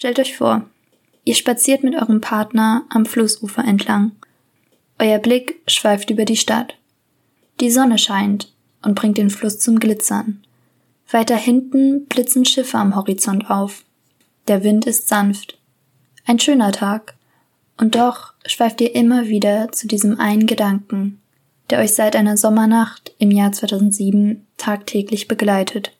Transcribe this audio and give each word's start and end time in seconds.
Stellt 0.00 0.18
euch 0.18 0.34
vor, 0.34 0.64
ihr 1.24 1.34
spaziert 1.34 1.84
mit 1.84 1.94
eurem 1.94 2.22
Partner 2.22 2.86
am 2.88 3.04
Flussufer 3.04 3.62
entlang. 3.62 4.12
Euer 4.98 5.18
Blick 5.18 5.60
schweift 5.66 6.08
über 6.08 6.24
die 6.24 6.38
Stadt. 6.38 6.74
Die 7.60 7.70
Sonne 7.70 7.98
scheint 7.98 8.50
und 8.80 8.94
bringt 8.94 9.18
den 9.18 9.28
Fluss 9.28 9.58
zum 9.58 9.78
Glitzern. 9.78 10.42
Weiter 11.10 11.36
hinten 11.36 12.06
blitzen 12.06 12.46
Schiffe 12.46 12.78
am 12.78 12.96
Horizont 12.96 13.50
auf. 13.50 13.84
Der 14.48 14.64
Wind 14.64 14.86
ist 14.86 15.06
sanft. 15.08 15.58
Ein 16.24 16.40
schöner 16.40 16.72
Tag. 16.72 17.14
Und 17.76 17.94
doch 17.94 18.32
schweift 18.46 18.80
ihr 18.80 18.94
immer 18.94 19.28
wieder 19.28 19.70
zu 19.70 19.86
diesem 19.86 20.18
einen 20.18 20.46
Gedanken, 20.46 21.20
der 21.68 21.78
euch 21.78 21.94
seit 21.94 22.16
einer 22.16 22.38
Sommernacht 22.38 23.12
im 23.18 23.30
Jahr 23.30 23.52
2007 23.52 24.46
tagtäglich 24.56 25.28
begleitet. 25.28 25.94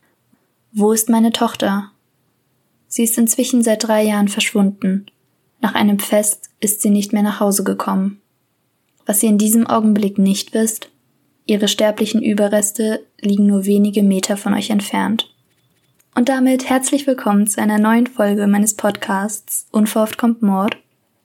Wo 0.73 0.91
ist 0.93 1.11
meine 1.11 1.33
Tochter? 1.33 1.91
Sie 2.93 3.05
ist 3.05 3.17
inzwischen 3.19 3.63
seit 3.63 3.87
drei 3.87 4.03
Jahren 4.03 4.27
verschwunden. 4.27 5.07
Nach 5.61 5.77
einem 5.77 6.01
Fest 6.01 6.51
ist 6.59 6.83
sie 6.83 6.91
nicht 6.91 7.13
mehr 7.13 7.23
nach 7.23 7.39
Hause 7.39 7.63
gekommen. 7.63 8.21
Was 9.07 9.23
ihr 9.23 9.29
in 9.29 9.39
diesem 9.39 9.69
Augenblick 9.69 10.19
nicht 10.19 10.55
wisst, 10.55 10.91
ihre 11.47 11.69
sterblichen 11.69 12.21
Überreste 12.21 13.07
liegen 13.21 13.47
nur 13.47 13.65
wenige 13.65 14.03
Meter 14.03 14.37
von 14.37 14.55
euch 14.55 14.71
entfernt. 14.71 15.33
Und 16.17 16.29
damit 16.29 16.69
herzlich 16.69 17.07
willkommen 17.07 17.47
zu 17.47 17.63
einer 17.63 17.79
neuen 17.79 18.09
Folge 18.09 18.49
meines 18.49 18.75
Podcasts 18.75 19.69
Unverhofft 19.71 20.19
kommt 20.19 20.43
Mord. 20.43 20.77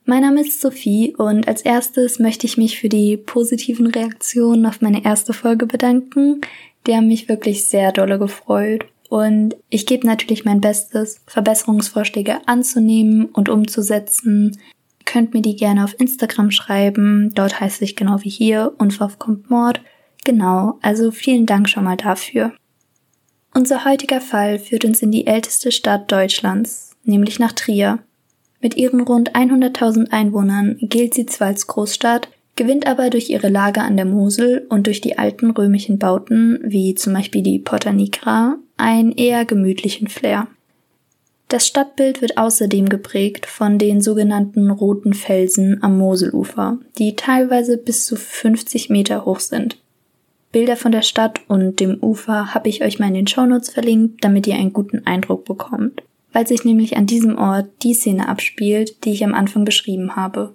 Mein 0.05 0.21
Name 0.21 0.41
ist 0.41 0.61
Sophie 0.61 1.15
und 1.17 1.47
als 1.47 1.63
erstes 1.63 2.19
möchte 2.19 2.45
ich 2.45 2.57
mich 2.57 2.79
für 2.79 2.89
die 2.89 3.17
positiven 3.17 3.87
Reaktionen 3.87 4.67
auf 4.67 4.81
meine 4.81 5.03
erste 5.03 5.33
Folge 5.33 5.65
bedanken. 5.65 6.41
Die 6.85 6.95
haben 6.95 7.07
mich 7.07 7.27
wirklich 7.27 7.65
sehr 7.65 7.91
dolle 7.91 8.19
gefreut. 8.19 8.85
Und 9.09 9.55
ich 9.69 9.85
gebe 9.85 10.07
natürlich 10.07 10.45
mein 10.45 10.61
Bestes, 10.61 11.21
Verbesserungsvorschläge 11.27 12.47
anzunehmen 12.47 13.25
und 13.25 13.49
umzusetzen. 13.49 14.57
Könnt 15.05 15.33
mir 15.33 15.41
die 15.41 15.55
gerne 15.55 15.83
auf 15.83 15.99
Instagram 15.99 16.51
schreiben. 16.51 17.31
Dort 17.35 17.59
heiße 17.59 17.83
ich 17.83 17.95
genau 17.95 18.23
wie 18.23 18.29
hier. 18.29 18.73
Unverhofft 18.77 19.19
kommt 19.19 19.49
Mord. 19.49 19.81
Genau, 20.23 20.79
also 20.81 21.11
vielen 21.11 21.45
Dank 21.45 21.69
schon 21.69 21.83
mal 21.83 21.97
dafür. 21.97 22.53
Unser 23.53 23.85
heutiger 23.85 24.19
Fall 24.19 24.59
führt 24.59 24.83
uns 24.83 25.01
in 25.01 25.11
die 25.11 25.27
älteste 25.27 25.71
Stadt 25.71 26.11
Deutschlands, 26.11 26.95
nämlich 27.03 27.39
nach 27.39 27.53
Trier. 27.53 27.99
Mit 28.59 28.75
ihren 28.75 29.01
rund 29.01 29.35
100.000 29.35 30.11
Einwohnern 30.11 30.77
gilt 30.81 31.13
sie 31.13 31.27
zwar 31.27 31.47
als 31.47 31.67
Großstadt, 31.67 32.29
gewinnt 32.55 32.87
aber 32.87 33.09
durch 33.09 33.29
ihre 33.29 33.49
Lage 33.49 33.81
an 33.81 33.95
der 33.95 34.05
Mosel 34.05 34.65
und 34.69 34.87
durch 34.87 35.01
die 35.01 35.17
alten 35.17 35.51
römischen 35.51 35.99
Bauten, 35.99 36.59
wie 36.63 36.95
zum 36.95 37.13
Beispiel 37.13 37.41
die 37.41 37.59
Porta 37.59 37.91
Nigra, 37.91 38.57
einen 38.77 39.11
eher 39.11 39.45
gemütlichen 39.45 40.07
Flair. 40.07 40.47
Das 41.47 41.67
Stadtbild 41.67 42.21
wird 42.21 42.37
außerdem 42.37 42.89
geprägt 42.89 43.45
von 43.45 43.77
den 43.77 44.01
sogenannten 44.01 44.71
roten 44.71 45.13
Felsen 45.13 45.83
am 45.83 45.97
Moselufer, 45.97 46.79
die 46.97 47.15
teilweise 47.15 47.77
bis 47.77 48.05
zu 48.05 48.15
50 48.15 48.89
Meter 48.89 49.25
hoch 49.25 49.39
sind. 49.39 49.77
Bilder 50.51 50.75
von 50.75 50.91
der 50.91 51.03
Stadt 51.03 51.41
und 51.47 51.79
dem 51.79 52.01
Ufer 52.01 52.53
habe 52.55 52.69
ich 52.69 52.83
euch 52.83 52.97
mal 52.97 53.09
in 53.09 53.13
den 53.13 53.27
Shownotes 53.27 53.69
verlinkt, 53.69 54.23
damit 54.23 54.47
ihr 54.47 54.55
einen 54.55 54.73
guten 54.73 55.05
Eindruck 55.05 55.45
bekommt 55.45 56.01
weil 56.35 56.45
sich 56.45 56.65
nämlich 56.65 56.97
an 56.97 57.05
diesem 57.05 57.37
Ort 57.37 57.69
die 57.81 57.93
Szene 57.93 58.27
abspielt, 58.27 59.05
die 59.05 59.13
ich 59.13 59.23
am 59.23 59.33
Anfang 59.33 59.63
beschrieben 59.63 60.17
habe. 60.17 60.53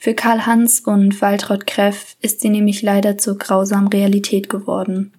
Für 0.00 0.14
Karl 0.14 0.46
Hans 0.46 0.80
und 0.80 1.20
Waltraud 1.20 1.66
Kreff 1.66 2.16
ist 2.22 2.40
sie 2.40 2.50
nämlich 2.50 2.82
leider 2.82 3.18
zur 3.18 3.36
grausamen 3.36 3.88
Realität 3.88 4.48
geworden. 4.48 5.12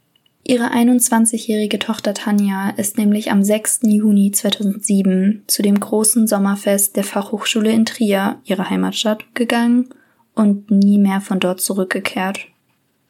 Ihre 0.45 0.71
21-jährige 0.71 1.79
Tochter 1.79 2.13
Tanja 2.13 2.69
ist 2.69 2.97
nämlich 2.97 3.29
am 3.29 3.43
6. 3.43 3.81
Juni 3.83 4.31
2007 4.31 5.43
zu 5.47 5.61
dem 5.61 5.79
großen 5.79 6.27
Sommerfest 6.27 6.95
der 6.95 7.03
Fachhochschule 7.03 7.71
in 7.71 7.85
Trier, 7.85 8.39
ihrer 8.45 8.69
Heimatstadt, 8.69 9.35
gegangen 9.35 9.89
und 10.33 10.71
nie 10.71 10.97
mehr 10.97 11.19
von 11.19 11.41
dort 11.41 11.59
zurückgekehrt. 11.59 12.47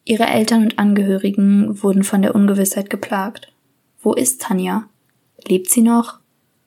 Ihre 0.05 0.25
Eltern 0.25 0.63
und 0.63 0.79
Angehörigen 0.79 1.83
wurden 1.83 2.03
von 2.03 2.23
der 2.23 2.33
Ungewissheit 2.33 2.89
geplagt. 2.89 3.53
Wo 4.01 4.13
ist 4.13 4.41
Tanja? 4.41 4.89
Lebt 5.47 5.69
sie 5.69 5.81
noch? 5.81 6.19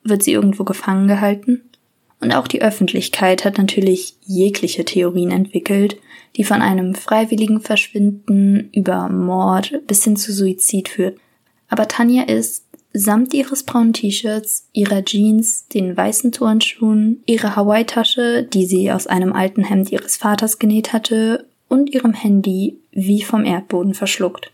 Wird 0.04 0.22
sie 0.22 0.32
irgendwo 0.32 0.62
gefangen 0.62 1.09
gehalten? 1.09 1.62
Und 2.22 2.33
auch 2.33 2.47
die 2.47 2.62
Öffentlichkeit 2.62 3.44
hat 3.44 3.59
natürlich 3.59 4.15
jegliche 4.25 4.84
Theorien 4.84 5.33
entwickelt, 5.33 5.97
die 6.37 6.44
von 6.44 6.62
einem 6.62 6.94
freiwilligen 6.94 7.60
Verschwinden 7.60 8.71
über 8.72 9.09
Mord 9.09 9.81
bis 9.88 10.05
hin 10.05 10.16
zu 10.16 10.33
Suizid 10.33 10.88
führt. 10.88 11.19
Aber 11.69 11.88
Tanja 11.88 12.22
ist, 12.22 12.65
samt 12.93 13.34
ihres 13.34 13.65
braunen 13.65 13.93
T-Shirts, 13.93 14.69
ihrer 14.72 15.05
Jeans, 15.05 15.66
den 15.66 15.97
weißen 15.97 16.31
Turnschuhen, 16.31 17.25
ihrer 17.27 17.56
Hawaii-Tasche, 17.56 18.44
die 18.44 18.66
sie 18.66 18.93
aus 18.93 19.09
einem 19.09 19.33
alten 19.33 19.65
Hemd 19.65 19.91
ihres 19.91 20.16
Vaters 20.16 20.60
genäht 20.60 20.93
hatte, 20.93 21.47
und 21.69 21.93
ihrem 21.93 22.12
Handy 22.12 22.77
wie 22.93 23.22
vom 23.22 23.44
Erdboden 23.44 23.94
verschluckt. 23.94 24.53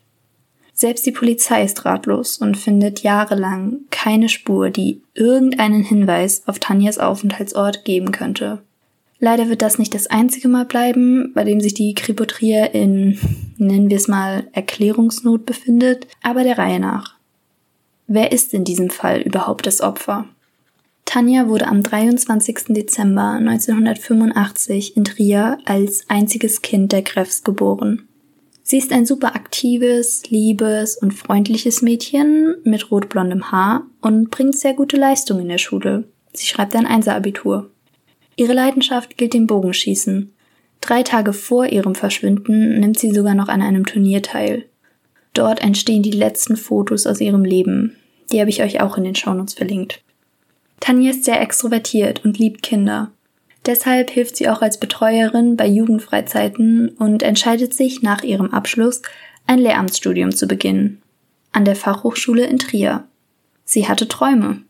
Selbst 0.81 1.07
die 1.07 1.11
Polizei 1.11 1.65
ist 1.65 1.85
ratlos 1.87 2.39
und 2.39 2.57
findet 2.57 3.03
jahrelang 3.03 3.81
keine 3.91 4.29
Spur, 4.29 4.71
die 4.71 5.03
irgendeinen 5.13 5.83
Hinweis 5.83 6.43
auf 6.47 6.61
Tanjas 6.61 6.99
Aufenthaltsort 6.99 7.85
geben 7.85 8.13
könnte. 8.13 8.63
Leider 9.19 9.49
wird 9.49 9.61
das 9.61 9.81
nicht 9.81 9.93
das 9.93 10.07
einzige 10.07 10.47
Mal 10.47 10.67
bleiben, 10.67 11.33
bei 11.35 11.43
dem 11.43 11.61
sich 11.61 11.75
die 11.75 11.95
Kripotrier 11.95 12.77
in, 12.77 13.19
nennen 13.57 13.91
wir 13.91 13.97
es 13.97 14.07
mal, 14.07 14.47
Erklärungsnot 14.53 15.47
befindet, 15.47 16.07
aber 16.23 16.45
der 16.45 16.59
Reihe 16.59 16.79
nach. 16.79 17.17
Wer 18.07 18.31
ist 18.31 18.55
in 18.55 18.63
diesem 18.63 18.91
Fall 18.91 19.21
überhaupt 19.23 19.67
das 19.67 19.81
Opfer? 19.81 20.27
Tanja 21.05 21.49
wurde 21.49 21.67
am 21.67 21.83
23. 21.83 22.67
Dezember 22.69 23.33
1985 23.33 24.97
in 24.97 25.03
Trier 25.03 25.59
als 25.65 26.05
einziges 26.07 26.63
Kind 26.63 26.93
der 26.93 27.03
Greffs 27.03 27.43
geboren. 27.43 28.08
Sie 28.71 28.77
ist 28.77 28.93
ein 28.93 29.07
super 29.07 29.35
aktives, 29.35 30.29
liebes 30.29 30.99
und 30.99 31.13
freundliches 31.13 31.81
Mädchen 31.81 32.57
mit 32.65 32.91
rotblondem 32.91 33.51
Haar 33.51 33.87
und 34.03 34.31
bringt 34.31 34.59
sehr 34.59 34.75
gute 34.75 34.99
Leistungen 34.99 35.41
in 35.41 35.49
der 35.49 35.57
Schule. 35.57 36.05
Sie 36.35 36.45
schreibt 36.45 36.77
ein 36.77 36.85
Einser-Abitur. 36.85 37.71
Ihre 38.37 38.53
Leidenschaft 38.53 39.17
gilt 39.17 39.33
dem 39.33 39.47
Bogenschießen. 39.47 40.35
Drei 40.83 41.03
Tage 41.03 41.33
vor 41.33 41.65
ihrem 41.65 41.95
Verschwinden 41.95 42.79
nimmt 42.79 42.99
sie 42.99 43.11
sogar 43.11 43.35
noch 43.35 43.49
an 43.49 43.63
einem 43.63 43.87
Turnier 43.87 44.21
teil. 44.21 44.67
Dort 45.33 45.63
entstehen 45.63 46.03
die 46.03 46.11
letzten 46.11 46.59
Fotos 46.59 47.07
aus 47.07 47.23
ihrem 47.23 47.47
Leben. 47.47 47.97
Die 48.31 48.39
habe 48.39 48.51
ich 48.51 48.63
euch 48.63 48.83
auch 48.83 48.99
in 48.99 49.05
den 49.05 49.15
Shownotes 49.15 49.55
verlinkt. 49.55 50.03
Tanja 50.81 51.13
ist 51.13 51.25
sehr 51.25 51.41
extrovertiert 51.41 52.23
und 52.23 52.39
liebt 52.39 52.63
Kinder. 52.63 53.13
Deshalb 53.67 54.11
hilft 54.11 54.37
sie 54.37 54.49
auch 54.49 54.63
als 54.63 54.79
Betreuerin 54.79 55.57
bei 55.57 55.67
Jugendfreizeiten 55.67 56.91
und 56.91 57.23
entscheidet 57.23 57.75
sich 57.75 58.03
nach 58.03 58.23
ihrem 58.23 58.53
Abschluss, 58.53 59.03
ein 59.47 59.59
Lehramtsstudium 59.59 60.35
zu 60.35 60.47
beginnen. 60.47 61.03
An 61.53 61.65
der 61.65 61.77
Fachhochschule 61.77 62.47
in 62.47 62.59
Trier. 62.59 63.05
Sie 63.65 63.89
hatte 63.89 64.09
Träume, 64.09 64.63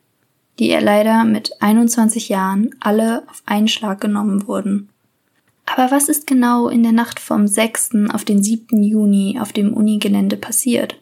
die 0.59 0.71
ihr 0.71 0.81
leider 0.81 1.25
mit 1.25 1.53
21 1.61 2.29
Jahren 2.29 2.71
alle 2.81 3.23
auf 3.29 3.43
einen 3.47 3.69
Schlag 3.69 4.01
genommen 4.01 4.47
wurden. 4.49 4.89
Aber 5.67 5.91
was 5.91 6.09
ist 6.09 6.27
genau 6.27 6.69
in 6.69 6.83
der 6.83 6.93
Nacht 6.93 7.21
vom 7.21 7.47
6. 7.47 7.91
auf 8.13 8.25
den 8.25 8.43
7. 8.43 8.83
Juni 8.83 9.39
auf 9.41 9.53
dem 9.53 9.75
Unigelände 9.75 10.37
passiert? 10.37 10.99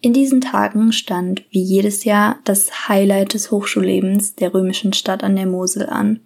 In 0.00 0.12
diesen 0.12 0.40
Tagen 0.40 0.92
stand 0.92 1.42
wie 1.50 1.62
jedes 1.62 2.04
Jahr 2.04 2.38
das 2.44 2.88
Highlight 2.88 3.34
des 3.34 3.50
Hochschullebens 3.50 4.34
der 4.34 4.54
römischen 4.54 4.92
Stadt 4.92 5.22
an 5.24 5.36
der 5.36 5.46
Mosel 5.46 5.88
an. 5.88 6.20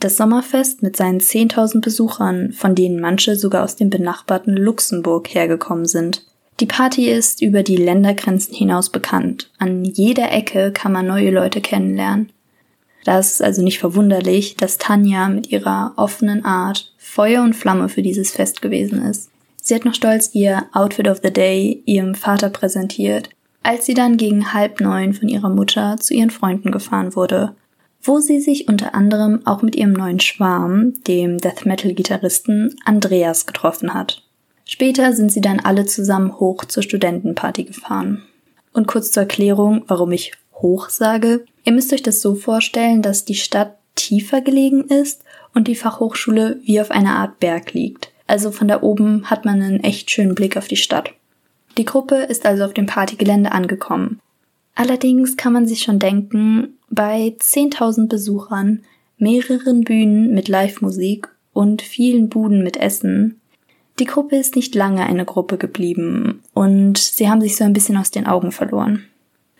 Das 0.00 0.16
Sommerfest 0.16 0.80
mit 0.80 0.96
seinen 0.96 1.18
10.000 1.18 1.80
Besuchern, 1.80 2.52
von 2.52 2.76
denen 2.76 3.00
manche 3.00 3.34
sogar 3.34 3.64
aus 3.64 3.74
dem 3.74 3.90
benachbarten 3.90 4.56
Luxemburg 4.56 5.34
hergekommen 5.34 5.86
sind. 5.86 6.24
Die 6.60 6.66
Party 6.66 7.10
ist 7.10 7.42
über 7.42 7.64
die 7.64 7.76
Ländergrenzen 7.76 8.54
hinaus 8.54 8.90
bekannt. 8.90 9.50
An 9.58 9.84
jeder 9.84 10.30
Ecke 10.30 10.70
kann 10.70 10.92
man 10.92 11.08
neue 11.08 11.32
Leute 11.32 11.60
kennenlernen. 11.60 12.30
Da 13.04 13.18
ist 13.18 13.32
es 13.32 13.40
also 13.40 13.60
nicht 13.60 13.80
verwunderlich, 13.80 14.54
dass 14.54 14.78
Tanja 14.78 15.28
mit 15.28 15.50
ihrer 15.50 15.94
offenen 15.96 16.44
Art 16.44 16.92
Feuer 16.96 17.42
und 17.42 17.56
Flamme 17.56 17.88
für 17.88 18.02
dieses 18.02 18.30
Fest 18.30 18.62
gewesen 18.62 19.02
ist. 19.02 19.30
Sie 19.60 19.74
hat 19.74 19.84
noch 19.84 19.94
stolz 19.94 20.30
ihr 20.32 20.66
Outfit 20.74 21.08
of 21.08 21.22
the 21.24 21.32
Day 21.32 21.82
ihrem 21.86 22.14
Vater 22.14 22.50
präsentiert, 22.50 23.30
als 23.64 23.86
sie 23.86 23.94
dann 23.94 24.16
gegen 24.16 24.52
halb 24.52 24.80
neun 24.80 25.12
von 25.12 25.28
ihrer 25.28 25.50
Mutter 25.50 25.96
zu 25.96 26.14
ihren 26.14 26.30
Freunden 26.30 26.70
gefahren 26.70 27.16
wurde 27.16 27.56
wo 28.02 28.20
sie 28.20 28.40
sich 28.40 28.68
unter 28.68 28.94
anderem 28.94 29.46
auch 29.46 29.62
mit 29.62 29.76
ihrem 29.76 29.92
neuen 29.92 30.20
Schwarm, 30.20 30.94
dem 31.04 31.38
Death 31.38 31.66
Metal-Gitarristen 31.66 32.76
Andreas, 32.84 33.46
getroffen 33.46 33.94
hat. 33.94 34.22
Später 34.64 35.12
sind 35.12 35.32
sie 35.32 35.40
dann 35.40 35.60
alle 35.60 35.86
zusammen 35.86 36.38
hoch 36.38 36.64
zur 36.64 36.82
Studentenparty 36.82 37.64
gefahren. 37.64 38.22
Und 38.72 38.86
kurz 38.86 39.10
zur 39.10 39.22
Erklärung, 39.22 39.84
warum 39.88 40.12
ich 40.12 40.32
hoch 40.54 40.90
sage. 40.90 41.44
Ihr 41.64 41.72
müsst 41.72 41.92
euch 41.92 42.02
das 42.02 42.20
so 42.20 42.34
vorstellen, 42.34 43.02
dass 43.02 43.24
die 43.24 43.34
Stadt 43.34 43.76
tiefer 43.94 44.40
gelegen 44.40 44.84
ist 44.84 45.24
und 45.54 45.68
die 45.68 45.74
Fachhochschule 45.74 46.60
wie 46.64 46.80
auf 46.80 46.90
einer 46.90 47.16
Art 47.16 47.40
Berg 47.40 47.72
liegt. 47.72 48.12
Also 48.26 48.50
von 48.50 48.68
da 48.68 48.82
oben 48.82 49.30
hat 49.30 49.44
man 49.44 49.62
einen 49.62 49.82
echt 49.82 50.10
schönen 50.10 50.34
Blick 50.34 50.56
auf 50.56 50.68
die 50.68 50.76
Stadt. 50.76 51.10
Die 51.78 51.84
Gruppe 51.84 52.16
ist 52.16 52.44
also 52.44 52.64
auf 52.64 52.74
dem 52.74 52.86
Partygelände 52.86 53.52
angekommen. 53.52 54.20
Allerdings 54.78 55.36
kann 55.36 55.52
man 55.52 55.66
sich 55.66 55.82
schon 55.82 55.98
denken, 55.98 56.78
bei 56.88 57.34
10.000 57.36 58.06
Besuchern, 58.06 58.84
mehreren 59.16 59.80
Bühnen 59.80 60.32
mit 60.32 60.46
Live-Musik 60.46 61.28
und 61.52 61.82
vielen 61.82 62.28
Buden 62.28 62.62
mit 62.62 62.76
Essen, 62.76 63.40
die 63.98 64.04
Gruppe 64.04 64.36
ist 64.36 64.54
nicht 64.54 64.76
lange 64.76 65.04
eine 65.04 65.24
Gruppe 65.24 65.58
geblieben 65.58 66.44
und 66.54 66.96
sie 66.96 67.28
haben 67.28 67.40
sich 67.40 67.56
so 67.56 67.64
ein 67.64 67.72
bisschen 67.72 67.96
aus 67.96 68.12
den 68.12 68.28
Augen 68.28 68.52
verloren. 68.52 69.02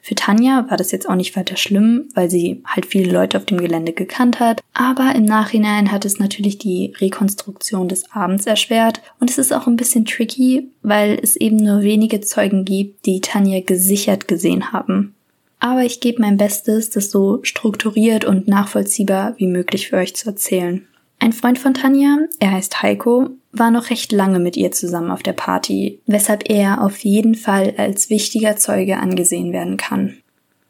Für 0.08 0.14
Tanja 0.14 0.64
war 0.70 0.78
das 0.78 0.90
jetzt 0.90 1.06
auch 1.06 1.16
nicht 1.16 1.36
weiter 1.36 1.58
schlimm, 1.58 2.08
weil 2.14 2.30
sie 2.30 2.62
halt 2.64 2.86
viele 2.86 3.12
Leute 3.12 3.36
auf 3.36 3.44
dem 3.44 3.58
Gelände 3.58 3.92
gekannt 3.92 4.40
hat. 4.40 4.62
Aber 4.72 5.14
im 5.14 5.26
Nachhinein 5.26 5.92
hat 5.92 6.06
es 6.06 6.18
natürlich 6.18 6.56
die 6.56 6.94
Rekonstruktion 6.98 7.88
des 7.88 8.10
Abends 8.10 8.46
erschwert. 8.46 9.02
Und 9.20 9.28
es 9.28 9.36
ist 9.36 9.52
auch 9.52 9.66
ein 9.66 9.76
bisschen 9.76 10.06
tricky, 10.06 10.70
weil 10.80 11.20
es 11.22 11.36
eben 11.36 11.56
nur 11.56 11.82
wenige 11.82 12.22
Zeugen 12.22 12.64
gibt, 12.64 13.04
die 13.04 13.20
Tanja 13.20 13.60
gesichert 13.60 14.28
gesehen 14.28 14.72
haben. 14.72 15.14
Aber 15.60 15.84
ich 15.84 16.00
gebe 16.00 16.22
mein 16.22 16.38
Bestes, 16.38 16.88
das 16.88 17.10
so 17.10 17.40
strukturiert 17.42 18.24
und 18.24 18.48
nachvollziehbar 18.48 19.34
wie 19.36 19.46
möglich 19.46 19.88
für 19.88 19.96
euch 19.96 20.16
zu 20.16 20.30
erzählen. 20.30 20.86
Ein 21.20 21.32
Freund 21.32 21.58
von 21.58 21.74
Tanja, 21.74 22.18
er 22.38 22.52
heißt 22.52 22.80
Heiko, 22.82 23.30
war 23.52 23.70
noch 23.70 23.90
recht 23.90 24.12
lange 24.12 24.38
mit 24.38 24.56
ihr 24.56 24.70
zusammen 24.70 25.10
auf 25.10 25.22
der 25.22 25.32
Party, 25.32 26.00
weshalb 26.06 26.48
er 26.48 26.82
auf 26.82 26.98
jeden 26.98 27.34
Fall 27.34 27.74
als 27.76 28.08
wichtiger 28.08 28.56
Zeuge 28.56 28.98
angesehen 28.98 29.52
werden 29.52 29.76
kann. 29.76 30.18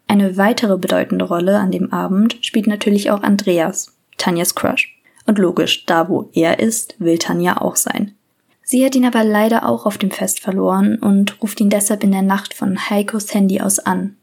Eine 0.06 0.38
weitere 0.38 0.78
bedeutende 0.78 1.26
Rolle 1.26 1.58
an 1.58 1.70
dem 1.70 1.92
Abend 1.92 2.38
spielt 2.40 2.66
natürlich 2.66 3.10
auch 3.10 3.22
Andreas, 3.22 3.94
Tanjas 4.16 4.54
Crush. 4.54 4.94
Und 5.26 5.38
logisch, 5.38 5.84
da 5.84 6.08
wo 6.08 6.30
er 6.32 6.58
ist, 6.58 6.94
will 6.98 7.18
Tanja 7.18 7.60
auch 7.60 7.76
sein. 7.76 8.14
Sie 8.62 8.84
hat 8.84 8.94
ihn 8.94 9.04
aber 9.04 9.24
leider 9.24 9.68
auch 9.68 9.84
auf 9.84 9.98
dem 9.98 10.10
Fest 10.10 10.40
verloren 10.40 10.96
und 10.96 11.42
ruft 11.42 11.60
ihn 11.60 11.68
deshalb 11.68 12.02
in 12.02 12.12
der 12.12 12.22
Nacht 12.22 12.54
von 12.54 12.88
Heikos 12.88 13.34
Handy 13.34 13.60
aus 13.60 13.78
an. 13.78 14.16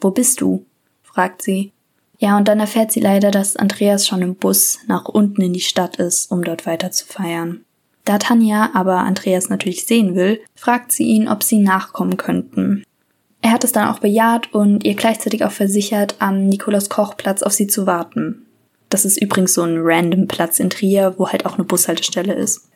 Wo 0.00 0.12
bist 0.12 0.40
du? 0.40 0.64
fragt 1.02 1.42
sie. 1.42 1.72
Ja, 2.18 2.36
und 2.36 2.48
dann 2.48 2.60
erfährt 2.60 2.92
sie 2.92 3.00
leider, 3.00 3.30
dass 3.30 3.56
Andreas 3.56 4.06
schon 4.06 4.22
im 4.22 4.36
Bus 4.36 4.78
nach 4.86 5.04
unten 5.06 5.42
in 5.42 5.52
die 5.52 5.60
Stadt 5.60 5.96
ist, 5.96 6.30
um 6.30 6.42
dort 6.42 6.66
weiter 6.66 6.90
zu 6.90 7.06
feiern. 7.06 7.64
Da 8.04 8.18
Tanja 8.18 8.70
aber 8.72 8.98
Andreas 8.98 9.48
natürlich 9.48 9.84
sehen 9.84 10.14
will, 10.14 10.40
fragt 10.54 10.92
sie 10.92 11.04
ihn, 11.04 11.28
ob 11.28 11.42
sie 11.42 11.58
nachkommen 11.58 12.16
könnten. 12.16 12.84
Er 13.42 13.50
hat 13.50 13.64
es 13.64 13.72
dann 13.72 13.88
auch 13.88 13.98
bejaht 13.98 14.54
und 14.54 14.84
ihr 14.84 14.94
gleichzeitig 14.94 15.44
auch 15.44 15.50
versichert, 15.50 16.16
am 16.20 16.46
Nikolaus-Koch-Platz 16.46 17.42
auf 17.42 17.52
sie 17.52 17.66
zu 17.66 17.86
warten. 17.86 18.46
Das 18.88 19.04
ist 19.04 19.20
übrigens 19.20 19.54
so 19.54 19.62
ein 19.62 19.78
random 19.78 20.28
Platz 20.28 20.60
in 20.60 20.70
Trier, 20.70 21.14
wo 21.18 21.28
halt 21.28 21.44
auch 21.46 21.54
eine 21.54 21.64
Bushaltestelle 21.64 22.34
ist. 22.34 22.68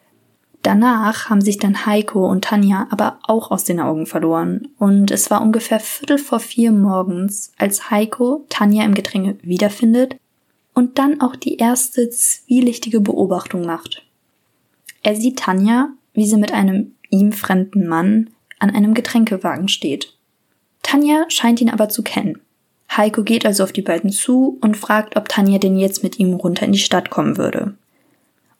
Danach 0.62 1.30
haben 1.30 1.40
sich 1.40 1.56
dann 1.56 1.86
Heiko 1.86 2.28
und 2.28 2.44
Tanja 2.44 2.86
aber 2.90 3.18
auch 3.22 3.50
aus 3.50 3.64
den 3.64 3.80
Augen 3.80 4.06
verloren. 4.06 4.68
Und 4.78 5.10
es 5.10 5.30
war 5.30 5.40
ungefähr 5.40 5.80
Viertel 5.80 6.18
vor 6.18 6.38
vier 6.38 6.70
morgens, 6.70 7.52
als 7.56 7.90
Heiko 7.90 8.44
Tanja 8.50 8.84
im 8.84 8.94
Gedränge 8.94 9.38
wiederfindet 9.42 10.16
und 10.74 10.98
dann 10.98 11.20
auch 11.20 11.34
die 11.34 11.56
erste 11.56 12.10
zwielichtige 12.10 13.00
Beobachtung 13.00 13.64
macht. 13.64 14.04
Er 15.02 15.16
sieht 15.16 15.38
Tanja, 15.38 15.88
wie 16.12 16.26
sie 16.26 16.36
mit 16.36 16.52
einem 16.52 16.92
ihm 17.08 17.32
fremden 17.32 17.86
Mann 17.86 18.30
an 18.58 18.70
einem 18.70 18.92
Getränkewagen 18.92 19.68
steht. 19.68 20.14
Tanja 20.82 21.24
scheint 21.28 21.60
ihn 21.60 21.70
aber 21.70 21.88
zu 21.88 22.02
kennen. 22.02 22.40
Heiko 22.94 23.22
geht 23.22 23.46
also 23.46 23.64
auf 23.64 23.72
die 23.72 23.82
beiden 23.82 24.10
zu 24.10 24.58
und 24.60 24.76
fragt, 24.76 25.16
ob 25.16 25.28
Tanja 25.28 25.58
denn 25.58 25.78
jetzt 25.78 26.02
mit 26.02 26.18
ihm 26.18 26.34
runter 26.34 26.66
in 26.66 26.72
die 26.72 26.78
Stadt 26.78 27.08
kommen 27.08 27.38
würde. 27.38 27.74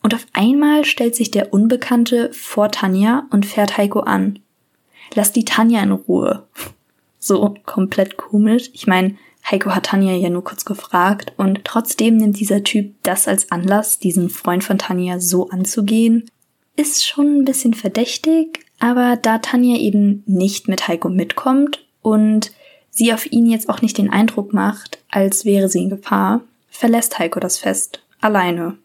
Und 0.01 0.15
auf 0.15 0.25
einmal 0.33 0.85
stellt 0.85 1.15
sich 1.15 1.31
der 1.31 1.53
Unbekannte 1.53 2.31
vor 2.33 2.71
Tanja 2.71 3.27
und 3.29 3.45
fährt 3.45 3.77
Heiko 3.77 4.01
an. 4.01 4.39
Lass 5.13 5.31
die 5.31 5.45
Tanja 5.45 5.81
in 5.81 5.91
Ruhe. 5.91 6.47
So 7.23 7.53
komplett 7.67 8.17
komisch. 8.17 8.71
Ich 8.73 8.87
meine, 8.87 9.15
Heiko 9.49 9.75
hat 9.75 9.85
Tanja 9.85 10.13
ja 10.13 10.31
nur 10.31 10.43
kurz 10.43 10.65
gefragt 10.65 11.33
und 11.37 11.61
trotzdem 11.63 12.17
nimmt 12.17 12.39
dieser 12.39 12.63
Typ 12.63 12.95
das 13.03 13.27
als 13.27 13.51
Anlass, 13.51 13.99
diesen 13.99 14.31
Freund 14.31 14.63
von 14.63 14.79
Tanja 14.79 15.19
so 15.19 15.49
anzugehen. 15.49 16.29
Ist 16.75 17.05
schon 17.05 17.37
ein 17.37 17.45
bisschen 17.45 17.75
verdächtig, 17.75 18.65
aber 18.79 19.17
da 19.17 19.37
Tanja 19.37 19.77
eben 19.77 20.23
nicht 20.25 20.67
mit 20.67 20.87
Heiko 20.87 21.09
mitkommt 21.09 21.85
und 22.01 22.51
sie 22.89 23.13
auf 23.13 23.31
ihn 23.31 23.45
jetzt 23.45 23.69
auch 23.69 23.83
nicht 23.83 23.99
den 23.99 24.09
Eindruck 24.09 24.53
macht, 24.53 24.97
als 25.09 25.45
wäre 25.45 25.69
sie 25.69 25.83
in 25.83 25.89
Gefahr, 25.89 26.41
verlässt 26.69 27.19
Heiko 27.19 27.39
das 27.39 27.59
Fest. 27.59 28.01
Alleine. 28.19 28.77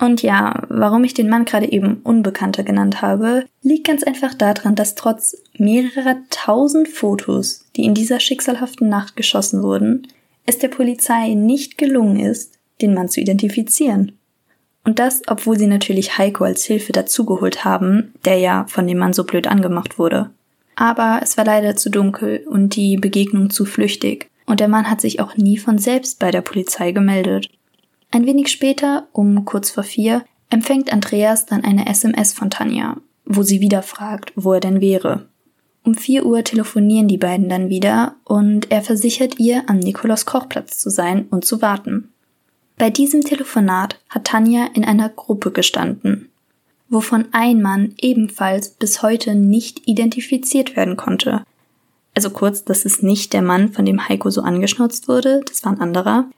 Und 0.00 0.22
ja, 0.22 0.62
warum 0.70 1.04
ich 1.04 1.12
den 1.12 1.28
Mann 1.28 1.44
gerade 1.44 1.70
eben 1.70 2.00
Unbekannter 2.02 2.62
genannt 2.62 3.02
habe, 3.02 3.44
liegt 3.62 3.86
ganz 3.86 4.02
einfach 4.02 4.32
daran, 4.32 4.74
dass 4.74 4.94
trotz 4.94 5.36
mehrerer 5.58 6.16
tausend 6.30 6.88
Fotos, 6.88 7.66
die 7.76 7.84
in 7.84 7.92
dieser 7.92 8.18
schicksalhaften 8.18 8.88
Nacht 8.88 9.14
geschossen 9.14 9.62
wurden, 9.62 10.08
es 10.46 10.58
der 10.58 10.68
Polizei 10.68 11.34
nicht 11.34 11.76
gelungen 11.76 12.18
ist, 12.18 12.58
den 12.80 12.94
Mann 12.94 13.10
zu 13.10 13.20
identifizieren. 13.20 14.12
Und 14.84 14.98
das, 14.98 15.20
obwohl 15.26 15.58
sie 15.58 15.66
natürlich 15.66 16.16
Heiko 16.16 16.44
als 16.44 16.64
Hilfe 16.64 16.92
dazugeholt 16.92 17.66
haben, 17.66 18.14
der 18.24 18.38
ja 18.38 18.64
von 18.68 18.86
dem 18.86 18.96
Mann 18.96 19.12
so 19.12 19.24
blöd 19.24 19.46
angemacht 19.46 19.98
wurde. 19.98 20.30
Aber 20.76 21.20
es 21.22 21.36
war 21.36 21.44
leider 21.44 21.76
zu 21.76 21.90
dunkel 21.90 22.46
und 22.48 22.74
die 22.74 22.96
Begegnung 22.96 23.50
zu 23.50 23.66
flüchtig, 23.66 24.30
und 24.46 24.58
der 24.58 24.68
Mann 24.68 24.90
hat 24.90 25.00
sich 25.00 25.20
auch 25.20 25.36
nie 25.36 25.58
von 25.58 25.78
selbst 25.78 26.18
bei 26.18 26.30
der 26.30 26.40
Polizei 26.40 26.90
gemeldet. 26.90 27.50
Ein 28.10 28.26
wenig 28.26 28.48
später, 28.48 29.08
um 29.12 29.44
kurz 29.44 29.70
vor 29.70 29.84
vier, 29.84 30.24
empfängt 30.50 30.92
Andreas 30.92 31.46
dann 31.46 31.64
eine 31.64 31.86
SMS 31.86 32.32
von 32.32 32.50
Tanja, 32.50 32.96
wo 33.24 33.42
sie 33.42 33.60
wieder 33.60 33.82
fragt, 33.82 34.32
wo 34.34 34.52
er 34.52 34.60
denn 34.60 34.80
wäre. 34.80 35.28
Um 35.84 35.94
vier 35.94 36.26
Uhr 36.26 36.44
telefonieren 36.44 37.08
die 37.08 37.16
beiden 37.16 37.48
dann 37.48 37.68
wieder 37.68 38.16
und 38.24 38.70
er 38.70 38.82
versichert 38.82 39.38
ihr, 39.38 39.62
am 39.68 39.78
Nikolaus 39.78 40.26
Kochplatz 40.26 40.78
zu 40.78 40.90
sein 40.90 41.26
und 41.30 41.44
zu 41.44 41.62
warten. 41.62 42.12
Bei 42.76 42.90
diesem 42.90 43.22
Telefonat 43.22 43.98
hat 44.08 44.24
Tanja 44.24 44.66
in 44.74 44.84
einer 44.84 45.08
Gruppe 45.08 45.52
gestanden, 45.52 46.28
wovon 46.88 47.26
ein 47.32 47.62
Mann 47.62 47.94
ebenfalls 47.98 48.70
bis 48.70 49.02
heute 49.02 49.34
nicht 49.34 49.86
identifiziert 49.86 50.76
werden 50.76 50.96
konnte. 50.96 51.44
Also 52.14 52.30
kurz, 52.30 52.64
das 52.64 52.84
ist 52.84 53.02
nicht 53.02 53.32
der 53.32 53.42
Mann, 53.42 53.72
von 53.72 53.84
dem 53.84 54.08
Heiko 54.08 54.30
so 54.30 54.42
angeschnauzt 54.42 55.08
wurde, 55.08 55.42
das 55.46 55.64
war 55.64 55.72
ein 55.72 55.80
anderer. 55.80 56.28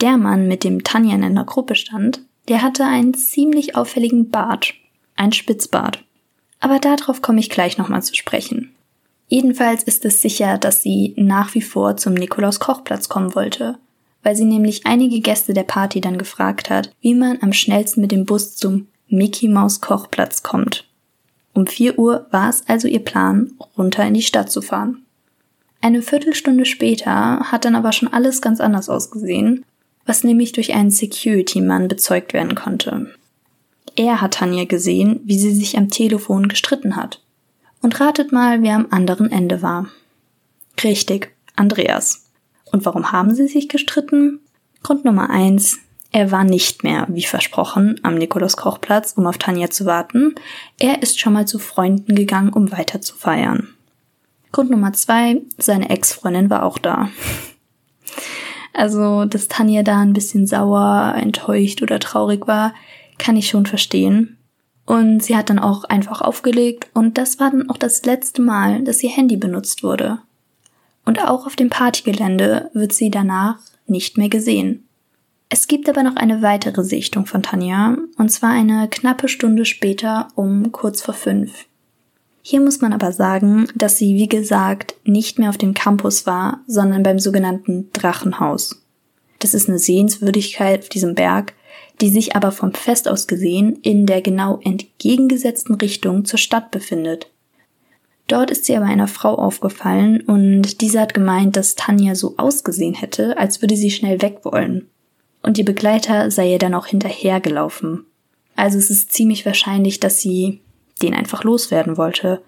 Der 0.00 0.16
Mann, 0.16 0.48
mit 0.48 0.64
dem 0.64 0.82
Tanja 0.82 1.14
in 1.14 1.24
einer 1.24 1.44
Gruppe 1.44 1.74
stand, 1.74 2.22
der 2.48 2.62
hatte 2.62 2.84
einen 2.84 3.12
ziemlich 3.12 3.76
auffälligen 3.76 4.30
Bart. 4.30 4.72
Ein 5.14 5.32
Spitzbart. 5.32 6.02
Aber 6.58 6.78
darauf 6.78 7.20
komme 7.20 7.40
ich 7.40 7.50
gleich 7.50 7.76
nochmal 7.76 8.02
zu 8.02 8.14
sprechen. 8.14 8.74
Jedenfalls 9.28 9.82
ist 9.82 10.04
es 10.06 10.22
sicher, 10.22 10.56
dass 10.56 10.82
sie 10.82 11.14
nach 11.16 11.54
wie 11.54 11.60
vor 11.62 11.98
zum 11.98 12.14
Nikolaus 12.14 12.60
Kochplatz 12.60 13.08
kommen 13.08 13.34
wollte, 13.34 13.78
weil 14.22 14.34
sie 14.36 14.44
nämlich 14.44 14.86
einige 14.86 15.20
Gäste 15.20 15.52
der 15.52 15.64
Party 15.64 16.00
dann 16.00 16.18
gefragt 16.18 16.70
hat, 16.70 16.90
wie 17.00 17.14
man 17.14 17.38
am 17.42 17.52
schnellsten 17.52 18.00
mit 18.00 18.10
dem 18.10 18.24
Bus 18.24 18.56
zum 18.56 18.88
Mickey 19.08 19.48
Maus 19.48 19.80
Kochplatz 19.80 20.42
kommt. 20.42 20.88
Um 21.52 21.66
4 21.66 21.98
Uhr 21.98 22.26
war 22.30 22.48
es 22.48 22.66
also 22.66 22.88
ihr 22.88 23.04
Plan, 23.04 23.52
runter 23.76 24.04
in 24.06 24.14
die 24.14 24.22
Stadt 24.22 24.50
zu 24.50 24.62
fahren. 24.62 25.04
Eine 25.82 26.02
Viertelstunde 26.02 26.64
später 26.64 27.40
hat 27.52 27.64
dann 27.64 27.74
aber 27.74 27.92
schon 27.92 28.12
alles 28.12 28.40
ganz 28.40 28.60
anders 28.60 28.88
ausgesehen 28.88 29.64
was 30.06 30.24
nämlich 30.24 30.52
durch 30.52 30.74
einen 30.74 30.90
Security-Mann 30.90 31.88
bezeugt 31.88 32.32
werden 32.32 32.54
konnte. 32.54 33.14
Er 33.96 34.20
hat 34.20 34.34
Tanja 34.34 34.64
gesehen, 34.64 35.20
wie 35.24 35.38
sie 35.38 35.54
sich 35.54 35.76
am 35.76 35.88
Telefon 35.88 36.48
gestritten 36.48 36.96
hat. 36.96 37.22
Und 37.82 37.98
ratet 38.00 38.30
mal, 38.32 38.62
wer 38.62 38.76
am 38.76 38.88
anderen 38.90 39.30
Ende 39.32 39.62
war. 39.62 39.88
Richtig, 40.82 41.34
Andreas. 41.56 42.26
Und 42.72 42.84
warum 42.84 43.12
haben 43.12 43.34
sie 43.34 43.48
sich 43.48 43.68
gestritten? 43.68 44.40
Grund 44.82 45.04
Nummer 45.04 45.30
eins, 45.30 45.78
er 46.12 46.32
war 46.32 46.44
nicht 46.44 46.82
mehr, 46.82 47.06
wie 47.08 47.22
versprochen, 47.22 48.00
am 48.02 48.16
Nikolaus 48.16 48.56
Kochplatz, 48.56 49.12
um 49.16 49.26
auf 49.26 49.38
Tanja 49.38 49.70
zu 49.70 49.86
warten. 49.86 50.34
Er 50.78 51.02
ist 51.02 51.20
schon 51.20 51.32
mal 51.32 51.46
zu 51.46 51.58
Freunden 51.58 52.16
gegangen, 52.16 52.52
um 52.52 52.72
weiter 52.72 53.00
zu 53.00 53.14
feiern. 53.14 53.68
Grund 54.50 54.70
Nummer 54.70 54.92
zwei, 54.92 55.42
seine 55.58 55.90
Ex-Freundin 55.90 56.50
war 56.50 56.64
auch 56.64 56.78
da. 56.78 57.10
Also, 58.72 59.24
dass 59.24 59.48
Tanja 59.48 59.82
da 59.82 60.00
ein 60.00 60.12
bisschen 60.12 60.46
sauer, 60.46 61.14
enttäuscht 61.16 61.82
oder 61.82 61.98
traurig 61.98 62.46
war, 62.46 62.72
kann 63.18 63.36
ich 63.36 63.48
schon 63.48 63.66
verstehen. 63.66 64.36
Und 64.86 65.22
sie 65.22 65.36
hat 65.36 65.50
dann 65.50 65.58
auch 65.58 65.84
einfach 65.84 66.20
aufgelegt 66.20 66.88
und 66.94 67.16
das 67.16 67.38
war 67.38 67.50
dann 67.50 67.70
auch 67.70 67.76
das 67.76 68.04
letzte 68.04 68.42
Mal, 68.42 68.82
dass 68.82 69.02
ihr 69.02 69.10
Handy 69.10 69.36
benutzt 69.36 69.82
wurde. 69.82 70.18
Und 71.04 71.22
auch 71.22 71.46
auf 71.46 71.56
dem 71.56 71.70
Partygelände 71.70 72.70
wird 72.74 72.92
sie 72.92 73.10
danach 73.10 73.58
nicht 73.86 74.18
mehr 74.18 74.28
gesehen. 74.28 74.84
Es 75.48 75.66
gibt 75.66 75.88
aber 75.88 76.02
noch 76.04 76.16
eine 76.16 76.42
weitere 76.42 76.84
Sichtung 76.84 77.26
von 77.26 77.42
Tanja, 77.42 77.96
und 78.18 78.30
zwar 78.30 78.50
eine 78.50 78.88
knappe 78.88 79.28
Stunde 79.28 79.64
später 79.64 80.28
um 80.36 80.70
kurz 80.70 81.02
vor 81.02 81.14
fünf. 81.14 81.66
Hier 82.42 82.60
muss 82.60 82.80
man 82.80 82.92
aber 82.92 83.12
sagen, 83.12 83.68
dass 83.74 83.98
sie, 83.98 84.14
wie 84.14 84.28
gesagt, 84.28 84.94
nicht 85.04 85.38
mehr 85.38 85.50
auf 85.50 85.58
dem 85.58 85.74
Campus 85.74 86.26
war, 86.26 86.60
sondern 86.66 87.02
beim 87.02 87.18
sogenannten 87.18 87.90
Drachenhaus. 87.92 88.82
Das 89.40 89.54
ist 89.54 89.68
eine 89.68 89.78
Sehenswürdigkeit 89.78 90.80
auf 90.80 90.88
diesem 90.88 91.14
Berg, 91.14 91.54
die 92.00 92.08
sich 92.08 92.36
aber 92.36 92.50
vom 92.52 92.72
Fest 92.72 93.08
aus 93.08 93.26
gesehen 93.26 93.78
in 93.82 94.06
der 94.06 94.22
genau 94.22 94.58
entgegengesetzten 94.62 95.74
Richtung 95.74 96.24
zur 96.24 96.38
Stadt 96.38 96.70
befindet. 96.70 97.30
Dort 98.26 98.50
ist 98.50 98.64
sie 98.64 98.76
aber 98.76 98.86
einer 98.86 99.08
Frau 99.08 99.34
aufgefallen 99.34 100.20
und 100.20 100.80
diese 100.80 101.00
hat 101.00 101.14
gemeint, 101.14 101.56
dass 101.56 101.74
Tanja 101.74 102.14
so 102.14 102.34
ausgesehen 102.36 102.94
hätte, 102.94 103.36
als 103.36 103.60
würde 103.60 103.76
sie 103.76 103.90
schnell 103.90 104.22
weg 104.22 104.44
wollen. 104.44 104.86
Und 105.42 105.58
ihr 105.58 105.64
Begleiter 105.64 106.30
sei 106.30 106.52
ihr 106.52 106.58
dann 106.58 106.74
auch 106.74 106.86
hinterhergelaufen. 106.86 108.06
Also 108.56 108.78
es 108.78 108.88
ist 108.90 109.10
ziemlich 109.12 109.44
wahrscheinlich, 109.46 110.00
dass 110.00 110.20
sie 110.20 110.60
den 111.02 111.14
einfach 111.14 111.44
loswerden 111.44 111.96
wollte. 111.96 112.42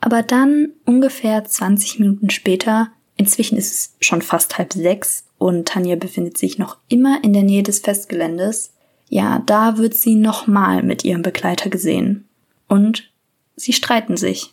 Aber 0.00 0.22
dann, 0.22 0.70
ungefähr 0.84 1.44
20 1.44 1.98
Minuten 1.98 2.30
später, 2.30 2.88
inzwischen 3.16 3.56
ist 3.56 3.72
es 3.72 3.94
schon 4.00 4.22
fast 4.22 4.58
halb 4.58 4.72
sechs 4.72 5.24
und 5.38 5.68
Tanja 5.68 5.96
befindet 5.96 6.38
sich 6.38 6.58
noch 6.58 6.76
immer 6.88 7.22
in 7.22 7.32
der 7.32 7.42
Nähe 7.42 7.62
des 7.62 7.80
Festgeländes, 7.80 8.72
ja, 9.08 9.42
da 9.46 9.78
wird 9.78 9.94
sie 9.94 10.16
nochmal 10.16 10.82
mit 10.82 11.04
ihrem 11.04 11.22
Begleiter 11.22 11.70
gesehen. 11.70 12.26
Und 12.68 13.10
sie 13.54 13.72
streiten 13.72 14.16
sich. 14.16 14.52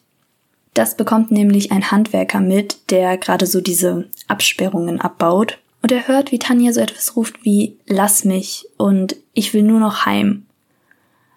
Das 0.73 0.97
bekommt 0.97 1.31
nämlich 1.31 1.71
ein 1.71 1.91
Handwerker 1.91 2.39
mit, 2.39 2.91
der 2.91 3.17
gerade 3.17 3.45
so 3.45 3.61
diese 3.61 4.09
Absperrungen 4.27 5.01
abbaut. 5.01 5.59
Und 5.81 5.91
er 5.91 6.07
hört, 6.07 6.31
wie 6.31 6.39
Tanja 6.39 6.71
so 6.71 6.79
etwas 6.79 7.15
ruft 7.15 7.43
wie 7.43 7.77
Lass 7.87 8.25
mich 8.25 8.65
und 8.77 9.15
ich 9.33 9.53
will 9.53 9.63
nur 9.63 9.79
noch 9.79 10.05
heim. 10.05 10.45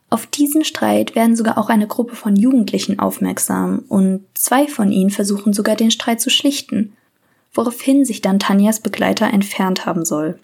Auf 0.08 0.26
diesen 0.26 0.64
Streit 0.64 1.14
werden 1.14 1.34
sogar 1.34 1.58
auch 1.58 1.68
eine 1.68 1.88
Gruppe 1.88 2.14
von 2.14 2.36
Jugendlichen 2.36 2.98
aufmerksam 2.98 3.84
und 3.88 4.24
zwei 4.34 4.68
von 4.68 4.92
ihnen 4.92 5.10
versuchen 5.10 5.52
sogar 5.52 5.74
den 5.74 5.90
Streit 5.90 6.20
zu 6.20 6.30
schlichten, 6.30 6.92
woraufhin 7.52 8.04
sich 8.04 8.22
dann 8.22 8.38
Tanjas 8.38 8.80
Begleiter 8.80 9.26
entfernt 9.26 9.84
haben 9.84 10.04
soll. 10.04 10.38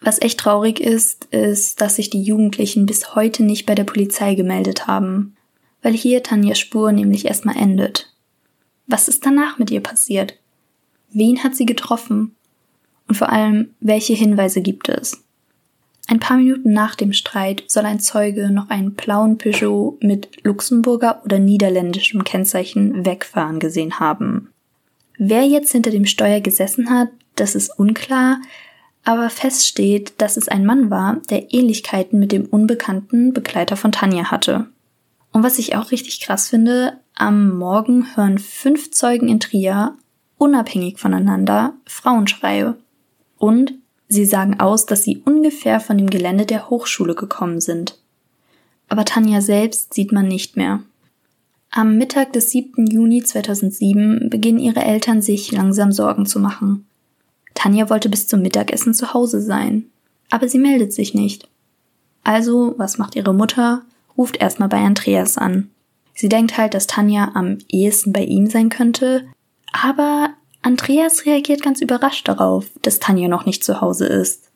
Was 0.00 0.20
echt 0.20 0.40
traurig 0.40 0.80
ist, 0.80 1.26
ist, 1.26 1.80
dass 1.80 1.96
sich 1.96 2.10
die 2.10 2.22
Jugendlichen 2.22 2.86
bis 2.86 3.14
heute 3.14 3.44
nicht 3.44 3.66
bei 3.66 3.74
der 3.74 3.84
Polizei 3.84 4.34
gemeldet 4.34 4.86
haben, 4.86 5.36
weil 5.80 5.94
hier 5.94 6.22
Tanjas 6.22 6.58
Spur 6.58 6.92
nämlich 6.92 7.24
erstmal 7.24 7.56
endet. 7.56 8.12
Was 8.86 9.08
ist 9.08 9.24
danach 9.24 9.58
mit 9.58 9.70
ihr 9.70 9.80
passiert? 9.80 10.38
Wen 11.12 11.42
hat 11.42 11.54
sie 11.54 11.66
getroffen? 11.66 12.34
Und 13.08 13.14
vor 13.14 13.30
allem, 13.30 13.74
welche 13.80 14.14
Hinweise 14.14 14.60
gibt 14.60 14.88
es? 14.88 15.21
Ein 16.08 16.20
paar 16.20 16.36
Minuten 16.36 16.72
nach 16.72 16.94
dem 16.94 17.12
Streit 17.12 17.64
soll 17.68 17.84
ein 17.84 18.00
Zeuge 18.00 18.50
noch 18.50 18.70
einen 18.70 18.94
blauen 18.94 19.38
Peugeot 19.38 19.98
mit 20.00 20.44
Luxemburger 20.44 21.22
oder 21.24 21.38
niederländischem 21.38 22.24
Kennzeichen 22.24 23.06
wegfahren 23.06 23.60
gesehen 23.60 24.00
haben. 24.00 24.52
Wer 25.16 25.46
jetzt 25.46 25.72
hinter 25.72 25.90
dem 25.90 26.06
Steuer 26.06 26.40
gesessen 26.40 26.90
hat, 26.90 27.08
das 27.36 27.54
ist 27.54 27.78
unklar, 27.78 28.40
aber 29.04 29.30
fest 29.30 29.66
steht, 29.66 30.20
dass 30.20 30.36
es 30.36 30.48
ein 30.48 30.64
Mann 30.64 30.90
war, 30.90 31.18
der 31.30 31.52
Ähnlichkeiten 31.52 32.18
mit 32.18 32.32
dem 32.32 32.46
unbekannten 32.46 33.32
Begleiter 33.32 33.76
von 33.76 33.92
Tanja 33.92 34.30
hatte. 34.30 34.66
Und 35.32 35.42
was 35.42 35.58
ich 35.58 35.76
auch 35.76 35.90
richtig 35.90 36.20
krass 36.20 36.48
finde, 36.48 36.98
am 37.14 37.56
Morgen 37.56 38.16
hören 38.16 38.38
fünf 38.38 38.90
Zeugen 38.90 39.28
in 39.28 39.40
Trier, 39.40 39.96
unabhängig 40.38 40.98
voneinander, 40.98 41.74
Frauenschreie. 41.86 42.76
Und 43.38 43.74
sie 44.12 44.24
sagen 44.24 44.60
aus, 44.60 44.86
dass 44.86 45.02
sie 45.02 45.22
ungefähr 45.24 45.80
von 45.80 45.98
dem 45.98 46.10
Gelände 46.10 46.46
der 46.46 46.70
Hochschule 46.70 47.14
gekommen 47.14 47.60
sind. 47.60 47.98
Aber 48.88 49.04
Tanja 49.04 49.40
selbst 49.40 49.94
sieht 49.94 50.12
man 50.12 50.28
nicht 50.28 50.56
mehr. 50.56 50.82
Am 51.70 51.96
Mittag 51.96 52.34
des 52.34 52.50
7. 52.50 52.86
Juni 52.86 53.22
2007 53.22 54.28
beginnen 54.28 54.58
ihre 54.58 54.82
Eltern 54.84 55.22
sich 55.22 55.50
langsam 55.52 55.90
Sorgen 55.90 56.26
zu 56.26 56.38
machen. 56.38 56.86
Tanja 57.54 57.88
wollte 57.88 58.10
bis 58.10 58.26
zum 58.26 58.42
Mittagessen 58.42 58.92
zu 58.92 59.14
Hause 59.14 59.40
sein, 59.40 59.86
aber 60.30 60.48
sie 60.48 60.58
meldet 60.58 60.92
sich 60.92 61.14
nicht. 61.14 61.48
Also, 62.24 62.74
was 62.76 62.98
macht 62.98 63.16
ihre 63.16 63.34
Mutter? 63.34 63.82
Ruft 64.16 64.36
erstmal 64.36 64.68
bei 64.68 64.78
Andreas 64.78 65.38
an. 65.38 65.70
Sie 66.14 66.28
denkt 66.28 66.58
halt, 66.58 66.74
dass 66.74 66.86
Tanja 66.86 67.32
am 67.34 67.58
ehesten 67.68 68.12
bei 68.12 68.24
ihm 68.24 68.48
sein 68.48 68.68
könnte, 68.68 69.24
aber 69.72 70.30
Andreas 70.62 71.26
reagiert 71.26 71.62
ganz 71.62 71.80
überrascht 71.80 72.28
darauf, 72.28 72.66
dass 72.82 73.00
Tanja 73.00 73.28
noch 73.28 73.46
nicht 73.46 73.64
zu 73.64 73.80
Hause 73.80 74.06
ist. 74.06 74.50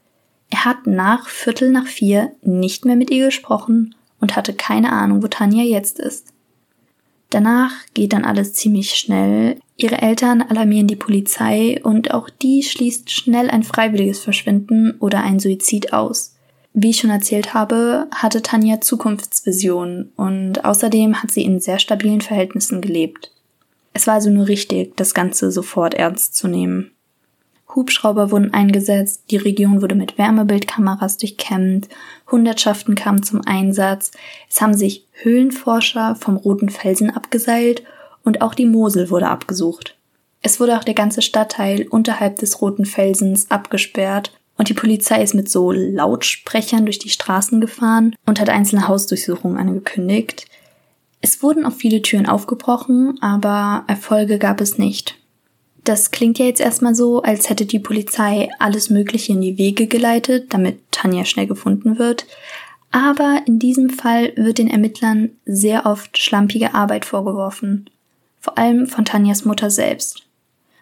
Er 0.51 0.65
hat 0.65 0.87
nach 0.87 1.29
Viertel 1.29 1.71
nach 1.71 1.87
vier 1.87 2.33
nicht 2.43 2.85
mehr 2.85 2.95
mit 2.95 3.11
ihr 3.11 3.27
gesprochen 3.27 3.95
und 4.21 4.37
hatte 4.37 4.55
keine 4.55 4.93
Ahnung, 4.93 5.23
wo 5.23 5.27
Tanja 5.27 5.65
jetzt 5.65 5.99
ist. 5.99 6.33
Danach 7.31 7.73
geht 7.93 8.13
dann 8.13 8.25
alles 8.25 8.55
ziemlich 8.55 8.95
schnell. 8.95 9.59
Ihre 9.77 10.01
Eltern 10.01 10.43
alarmieren 10.43 10.87
die 10.87 10.95
Polizei 10.95 11.81
und 11.83 12.15
auch 12.15 12.31
die 12.31 12.63
schließt 12.63 13.11
schnell 13.11 13.51
ein 13.51 13.65
freiwilliges 13.65 14.21
Verschwinden 14.21 14.95
oder 15.01 15.25
ein 15.25 15.41
Suizid 15.41 15.93
aus. 15.93 16.37
Wie 16.73 16.91
ich 16.91 16.99
schon 16.99 17.11
erzählt 17.11 17.53
habe, 17.53 18.07
hatte 18.15 18.43
Tanja 18.43 18.81
Zukunftsvisionen 18.81 20.13
und 20.15 20.65
außerdem 20.65 21.23
hat 21.23 21.33
sie 21.33 21.43
in 21.43 21.59
sehr 21.59 21.79
stabilen 21.79 22.21
Verhältnissen 22.21 22.81
gelebt. 22.81 23.33
Es 23.97 24.07
war 24.07 24.13
also 24.13 24.29
nur 24.29 24.47
richtig, 24.47 24.95
das 24.99 25.15
Ganze 25.15 25.51
sofort 25.51 25.95
ernst 25.95 26.37
zu 26.37 26.49
nehmen. 26.49 26.91
Hubschrauber 27.75 28.31
wurden 28.31 28.53
eingesetzt, 28.53 29.23
die 29.31 29.39
Region 29.39 29.81
wurde 29.81 29.95
mit 29.95 30.19
Wärmebildkameras 30.19 31.17
durchkämmt, 31.17 31.89
Hundertschaften 32.31 32.95
kamen 32.95 33.23
zum 33.23 33.41
Einsatz, 33.47 34.11
es 34.51 34.61
haben 34.61 34.75
sich 34.75 35.07
Höhlenforscher 35.13 36.15
vom 36.15 36.37
Roten 36.37 36.69
Felsen 36.69 37.09
abgeseilt 37.09 37.85
und 38.23 38.43
auch 38.43 38.53
die 38.53 38.67
Mosel 38.67 39.09
wurde 39.09 39.29
abgesucht. 39.29 39.97
Es 40.43 40.61
wurde 40.61 40.77
auch 40.77 40.85
der 40.85 40.93
ganze 40.93 41.23
Stadtteil 41.23 41.87
unterhalb 41.89 42.37
des 42.37 42.61
Roten 42.61 42.85
Felsens 42.85 43.51
abgesperrt 43.51 44.31
und 44.59 44.69
die 44.69 44.75
Polizei 44.75 45.23
ist 45.23 45.35
mit 45.35 45.51
so 45.51 45.73
Lautsprechern 45.73 46.85
durch 46.85 46.99
die 46.99 47.09
Straßen 47.09 47.63
gefahren 47.63 48.15
und 48.27 48.43
hat 48.43 48.51
einzelne 48.51 48.89
Hausdurchsuchungen 48.89 49.57
angekündigt. 49.57 50.45
Es 51.21 51.43
wurden 51.43 51.65
auch 51.65 51.73
viele 51.73 52.03
Türen 52.03 52.27
aufgebrochen, 52.27 53.19
aber 53.21 53.85
Erfolge 53.87 54.39
gab 54.39 54.61
es 54.61 54.79
nicht. 54.79 55.17
Das 55.85 56.11
klingt 56.11 56.39
ja 56.39 56.47
jetzt 56.47 56.61
erstmal 56.61 56.95
so, 56.95 57.23
als 57.23 57.49
hätte 57.49 57.65
die 57.65 57.79
Polizei 57.79 58.49
alles 58.59 58.91
Mögliche 58.91 59.33
in 59.33 59.41
die 59.41 59.57
Wege 59.57 59.87
geleitet, 59.87 60.53
damit 60.53 60.81
Tanja 60.91 61.25
schnell 61.25 61.47
gefunden 61.47 61.99
wird. 61.99 62.27
Aber 62.91 63.43
in 63.47 63.59
diesem 63.59 63.91
Fall 63.91 64.33
wird 64.37 64.59
den 64.59 64.69
Ermittlern 64.69 65.31
sehr 65.45 65.87
oft 65.87 66.19
schlampige 66.19 66.75
Arbeit 66.75 67.05
vorgeworfen. 67.05 67.89
Vor 68.41 68.59
allem 68.59 68.87
von 68.87 69.05
Tanjas 69.05 69.45
Mutter 69.45 69.71
selbst. 69.71 70.23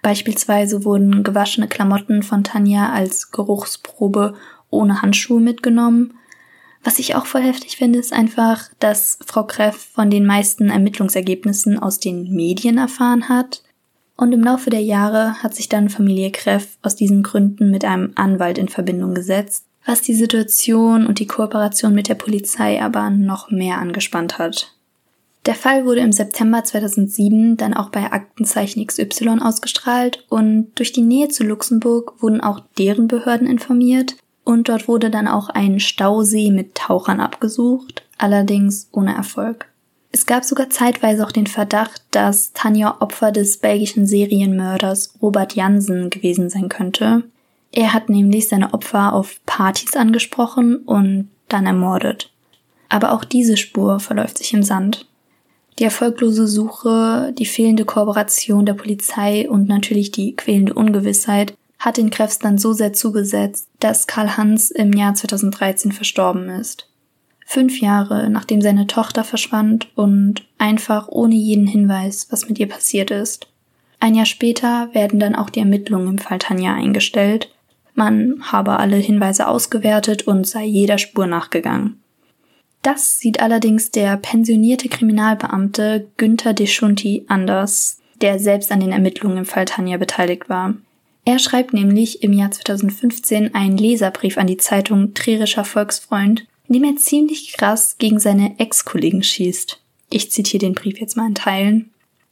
Beispielsweise 0.00 0.84
wurden 0.84 1.22
gewaschene 1.22 1.66
Klamotten 1.66 2.22
von 2.22 2.44
Tanja 2.44 2.90
als 2.90 3.30
Geruchsprobe 3.30 4.34
ohne 4.70 5.02
Handschuhe 5.02 5.40
mitgenommen. 5.40 6.14
Was 6.84 6.98
ich 6.98 7.14
auch 7.14 7.24
voll 7.24 7.42
heftig 7.42 7.78
finde, 7.78 7.98
ist 7.98 8.12
einfach, 8.12 8.68
dass 8.78 9.18
Frau 9.24 9.44
Kreff 9.44 9.88
von 9.94 10.10
den 10.10 10.26
meisten 10.26 10.68
Ermittlungsergebnissen 10.68 11.78
aus 11.78 11.98
den 11.98 12.30
Medien 12.30 12.76
erfahren 12.76 13.30
hat 13.30 13.62
und 14.16 14.32
im 14.32 14.44
Laufe 14.44 14.70
der 14.70 14.82
Jahre 14.82 15.42
hat 15.42 15.54
sich 15.54 15.68
dann 15.68 15.88
Familie 15.88 16.30
Kreff 16.30 16.76
aus 16.82 16.94
diesen 16.94 17.22
Gründen 17.22 17.70
mit 17.70 17.84
einem 17.84 18.12
Anwalt 18.14 18.58
in 18.58 18.68
Verbindung 18.68 19.14
gesetzt, 19.14 19.64
was 19.86 20.02
die 20.02 20.14
Situation 20.14 21.06
und 21.06 21.18
die 21.18 21.26
Kooperation 21.26 21.94
mit 21.94 22.08
der 22.08 22.14
Polizei 22.14 22.80
aber 22.80 23.10
noch 23.10 23.50
mehr 23.50 23.78
angespannt 23.78 24.38
hat. 24.38 24.72
Der 25.46 25.54
Fall 25.54 25.84
wurde 25.84 26.00
im 26.00 26.12
September 26.12 26.64
2007 26.64 27.58
dann 27.58 27.74
auch 27.74 27.90
bei 27.90 28.10
Aktenzeichen 28.10 28.86
XY 28.86 29.40
ausgestrahlt 29.42 30.24
und 30.30 30.68
durch 30.76 30.92
die 30.92 31.02
Nähe 31.02 31.28
zu 31.28 31.44
Luxemburg 31.44 32.22
wurden 32.22 32.40
auch 32.40 32.60
deren 32.78 33.08
Behörden 33.08 33.46
informiert 33.46 34.16
und 34.44 34.68
dort 34.68 34.88
wurde 34.88 35.10
dann 35.10 35.26
auch 35.26 35.48
ein 35.48 35.80
Stausee 35.80 36.50
mit 36.50 36.74
Tauchern 36.74 37.20
abgesucht, 37.20 38.04
allerdings 38.18 38.88
ohne 38.92 39.14
Erfolg. 39.14 39.66
Es 40.12 40.26
gab 40.26 40.44
sogar 40.44 40.70
zeitweise 40.70 41.26
auch 41.26 41.32
den 41.32 41.48
Verdacht, 41.48 42.02
dass 42.12 42.52
Tanja 42.52 42.98
Opfer 43.00 43.32
des 43.32 43.56
belgischen 43.56 44.06
Serienmörders 44.06 45.14
Robert 45.20 45.54
Jansen 45.54 46.08
gewesen 46.08 46.50
sein 46.50 46.68
könnte. 46.68 47.24
Er 47.72 47.92
hat 47.92 48.08
nämlich 48.08 48.48
seine 48.48 48.72
Opfer 48.72 49.12
auf 49.12 49.40
Partys 49.44 49.96
angesprochen 49.96 50.76
und 50.76 51.30
dann 51.48 51.66
ermordet. 51.66 52.30
Aber 52.88 53.12
auch 53.12 53.24
diese 53.24 53.56
Spur 53.56 53.98
verläuft 53.98 54.38
sich 54.38 54.52
im 54.52 54.62
Sand. 54.62 55.08
Die 55.80 55.84
erfolglose 55.84 56.46
Suche, 56.46 57.34
die 57.36 57.46
fehlende 57.46 57.84
Kooperation 57.84 58.64
der 58.64 58.74
Polizei 58.74 59.48
und 59.50 59.66
natürlich 59.66 60.12
die 60.12 60.36
quälende 60.36 60.74
Ungewissheit 60.74 61.54
hat 61.78 61.96
den 61.96 62.10
Krebs 62.10 62.38
dann 62.38 62.58
so 62.58 62.72
sehr 62.72 62.92
zugesetzt, 62.92 63.68
dass 63.80 64.06
Karl 64.06 64.36
Hans 64.36 64.70
im 64.70 64.92
Jahr 64.92 65.14
2013 65.14 65.92
verstorben 65.92 66.48
ist. 66.48 66.88
Fünf 67.46 67.80
Jahre 67.80 68.30
nachdem 68.30 68.62
seine 68.62 68.86
Tochter 68.86 69.22
verschwand 69.22 69.88
und 69.96 70.46
einfach 70.58 71.08
ohne 71.08 71.34
jeden 71.34 71.66
Hinweis, 71.66 72.28
was 72.30 72.48
mit 72.48 72.58
ihr 72.58 72.68
passiert 72.68 73.10
ist. 73.10 73.48
Ein 74.00 74.14
Jahr 74.14 74.26
später 74.26 74.88
werden 74.92 75.20
dann 75.20 75.34
auch 75.34 75.50
die 75.50 75.60
Ermittlungen 75.60 76.08
im 76.08 76.18
Fall 76.18 76.38
Tanja 76.38 76.74
eingestellt. 76.74 77.50
Man 77.94 78.42
habe 78.42 78.78
alle 78.78 78.96
Hinweise 78.96 79.46
ausgewertet 79.46 80.26
und 80.26 80.46
sei 80.46 80.64
jeder 80.64 80.98
Spur 80.98 81.26
nachgegangen. 81.26 82.00
Das 82.82 83.18
sieht 83.18 83.40
allerdings 83.40 83.92
der 83.92 84.16
pensionierte 84.18 84.88
Kriminalbeamte 84.88 86.08
Günther 86.18 86.52
Deschunti 86.52 87.24
anders, 87.28 87.98
der 88.20 88.38
selbst 88.38 88.70
an 88.72 88.80
den 88.80 88.92
Ermittlungen 88.92 89.38
im 89.38 89.44
Fall 89.46 89.64
Tanja 89.64 89.96
beteiligt 89.96 90.48
war. 90.50 90.74
Er 91.24 91.38
schreibt 91.38 91.72
nämlich 91.72 92.22
im 92.22 92.32
Jahr 92.32 92.50
2015 92.50 93.54
einen 93.54 93.78
Leserbrief 93.78 94.36
an 94.36 94.46
die 94.46 94.58
Zeitung 94.58 95.14
Trierischer 95.14 95.64
Volksfreund, 95.64 96.46
in 96.68 96.74
dem 96.74 96.84
er 96.84 96.96
ziemlich 96.96 97.52
krass 97.54 97.96
gegen 97.98 98.20
seine 98.20 98.58
Ex-Kollegen 98.58 99.22
schießt. 99.22 99.80
Ich 100.10 100.30
zitiere 100.30 100.60
den 100.60 100.74
Brief 100.74 101.00
jetzt 101.00 101.16
mal 101.16 101.26
in 101.26 101.34
Teilen. 101.34 101.90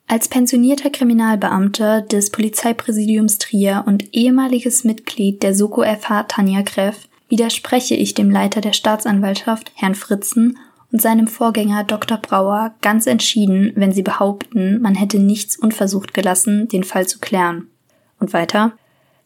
Als 0.08 0.28
pensionierter 0.28 0.90
Kriminalbeamter 0.90 2.02
des 2.02 2.30
Polizeipräsidiums 2.30 3.38
Trier 3.38 3.84
und 3.86 4.14
ehemaliges 4.14 4.84
Mitglied 4.84 5.42
der 5.42 5.54
Soko 5.54 5.82
FH 5.82 6.24
Tanja 6.24 6.62
Kreff 6.62 7.08
widerspreche 7.30 7.94
ich 7.94 8.12
dem 8.12 8.30
Leiter 8.30 8.60
der 8.60 8.74
Staatsanwaltschaft, 8.74 9.72
Herrn 9.74 9.94
Fritzen, 9.94 10.58
und 10.92 11.00
seinem 11.00 11.26
Vorgänger 11.26 11.84
Dr. 11.84 12.18
Brauer 12.18 12.74
ganz 12.82 13.06
entschieden, 13.06 13.72
wenn 13.74 13.92
sie 13.92 14.02
behaupten, 14.02 14.82
man 14.82 14.94
hätte 14.94 15.18
nichts 15.18 15.58
unversucht 15.58 16.12
gelassen, 16.12 16.68
den 16.68 16.84
Fall 16.84 17.06
zu 17.06 17.18
klären. 17.18 17.68
Und 18.18 18.34
weiter. 18.34 18.72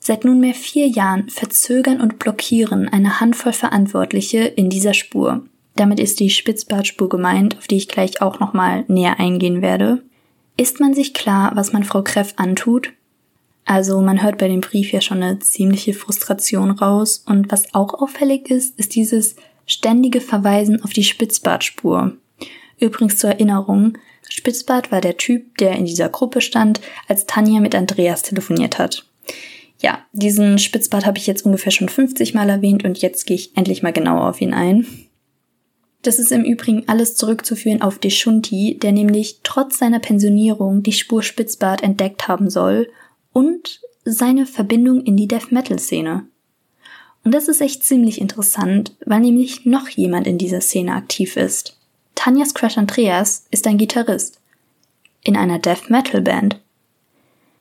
Seit 0.06 0.24
nunmehr 0.24 0.54
vier 0.54 0.86
Jahren 0.86 1.28
verzögern 1.30 2.00
und 2.00 2.20
blockieren 2.20 2.88
eine 2.88 3.18
Handvoll 3.18 3.52
Verantwortliche 3.52 4.38
in 4.38 4.70
dieser 4.70 4.94
Spur. 4.94 5.44
Damit 5.74 5.98
ist 5.98 6.20
die 6.20 6.30
Spitzbartspur 6.30 7.08
gemeint, 7.08 7.58
auf 7.58 7.66
die 7.66 7.76
ich 7.76 7.88
gleich 7.88 8.22
auch 8.22 8.38
nochmal 8.38 8.84
näher 8.86 9.18
eingehen 9.18 9.62
werde. 9.62 10.04
Ist 10.56 10.78
man 10.78 10.94
sich 10.94 11.12
klar, 11.12 11.50
was 11.56 11.72
man 11.72 11.82
Frau 11.82 12.02
Kreff 12.04 12.34
antut? 12.36 12.92
Also 13.64 14.00
man 14.00 14.22
hört 14.22 14.38
bei 14.38 14.46
dem 14.46 14.60
Brief 14.60 14.92
ja 14.92 15.00
schon 15.00 15.24
eine 15.24 15.40
ziemliche 15.40 15.92
Frustration 15.92 16.70
raus 16.70 17.24
und 17.26 17.50
was 17.50 17.74
auch 17.74 17.92
auffällig 17.94 18.48
ist, 18.48 18.78
ist 18.78 18.94
dieses 18.94 19.34
ständige 19.66 20.20
Verweisen 20.20 20.84
auf 20.84 20.92
die 20.92 21.02
Spitzbartspur. 21.02 22.12
Übrigens 22.78 23.16
zur 23.16 23.30
Erinnerung, 23.30 23.98
Spitzbart 24.28 24.92
war 24.92 25.00
der 25.00 25.16
Typ, 25.16 25.58
der 25.58 25.72
in 25.72 25.84
dieser 25.84 26.10
Gruppe 26.10 26.42
stand, 26.42 26.80
als 27.08 27.26
Tanja 27.26 27.58
mit 27.58 27.74
Andreas 27.74 28.22
telefoniert 28.22 28.78
hat. 28.78 29.04
Ja, 29.78 29.98
diesen 30.12 30.58
Spitzbart 30.58 31.04
habe 31.04 31.18
ich 31.18 31.26
jetzt 31.26 31.44
ungefähr 31.44 31.72
schon 31.72 31.88
50 31.88 32.34
Mal 32.34 32.48
erwähnt 32.48 32.84
und 32.84 32.98
jetzt 32.98 33.26
gehe 33.26 33.36
ich 33.36 33.56
endlich 33.56 33.82
mal 33.82 33.92
genauer 33.92 34.28
auf 34.28 34.40
ihn 34.40 34.54
ein. 34.54 34.86
Das 36.02 36.18
ist 36.18 36.30
im 36.30 36.44
Übrigen 36.44 36.84
alles 36.86 37.16
zurückzuführen 37.16 37.82
auf 37.82 37.98
Deschunti, 37.98 38.78
der 38.80 38.92
nämlich 38.92 39.40
trotz 39.42 39.78
seiner 39.78 39.98
Pensionierung 39.98 40.82
die 40.82 40.92
Spur 40.92 41.22
Spitzbart 41.22 41.82
entdeckt 41.82 42.28
haben 42.28 42.48
soll 42.48 42.88
und 43.32 43.80
seine 44.04 44.46
Verbindung 44.46 45.02
in 45.02 45.16
die 45.16 45.26
Death 45.26 45.50
Metal 45.50 45.78
Szene. 45.78 46.26
Und 47.24 47.34
das 47.34 47.48
ist 47.48 47.60
echt 47.60 47.82
ziemlich 47.82 48.20
interessant, 48.20 48.94
weil 49.04 49.18
nämlich 49.20 49.66
noch 49.66 49.88
jemand 49.88 50.28
in 50.28 50.38
dieser 50.38 50.60
Szene 50.60 50.94
aktiv 50.94 51.36
ist. 51.36 51.76
Tanjas 52.14 52.54
Crush 52.54 52.78
Andreas 52.78 53.46
ist 53.50 53.66
ein 53.66 53.78
Gitarrist. 53.78 54.40
In 55.24 55.36
einer 55.36 55.58
Death 55.58 55.90
Metal 55.90 56.22
Band. 56.22 56.60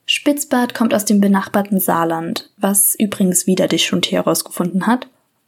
Spitzbart 0.05 0.75
kommt 0.75 0.93
aus 0.93 1.05
dem 1.05 1.19
benachbarten 1.19 1.79
Saarland, 1.79 2.51
was 2.57 2.95
übrigens 2.95 3.47
wieder 3.47 3.67
Deschunti 3.67 4.11
herausgefunden 4.11 4.85
hat, 4.85 5.07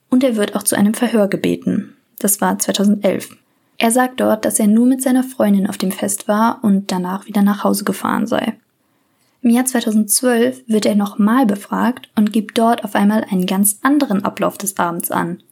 und 0.09 0.23
er 0.23 0.35
wird 0.35 0.55
auch 0.55 0.63
zu 0.63 0.75
einem 0.75 0.93
Verhör 0.93 1.27
gebeten. 1.27 1.95
Das 2.19 2.41
war 2.41 2.57
2011. 2.57 3.37
Er 3.77 3.91
sagt 3.91 4.19
dort, 4.19 4.45
dass 4.45 4.59
er 4.59 4.67
nur 4.67 4.87
mit 4.87 5.03
seiner 5.03 5.23
Freundin 5.23 5.67
auf 5.67 5.77
dem 5.77 5.91
Fest 5.91 6.27
war 6.27 6.63
und 6.63 6.91
danach 6.91 7.27
wieder 7.27 7.43
nach 7.43 7.63
Hause 7.63 7.83
gefahren 7.83 8.25
sei. 8.25 8.57
Im 9.43 9.51
Jahr 9.51 9.65
2012 9.65 10.63
wird 10.67 10.87
er 10.87 10.95
nochmal 10.95 11.45
befragt 11.45 12.09
und 12.15 12.33
gibt 12.33 12.57
dort 12.57 12.83
auf 12.83 12.95
einmal 12.95 13.23
einen 13.29 13.45
ganz 13.45 13.79
anderen 13.83 14.25
Ablauf 14.25 14.57
des 14.57 14.77
Abends 14.77 15.11
an. 15.11 15.43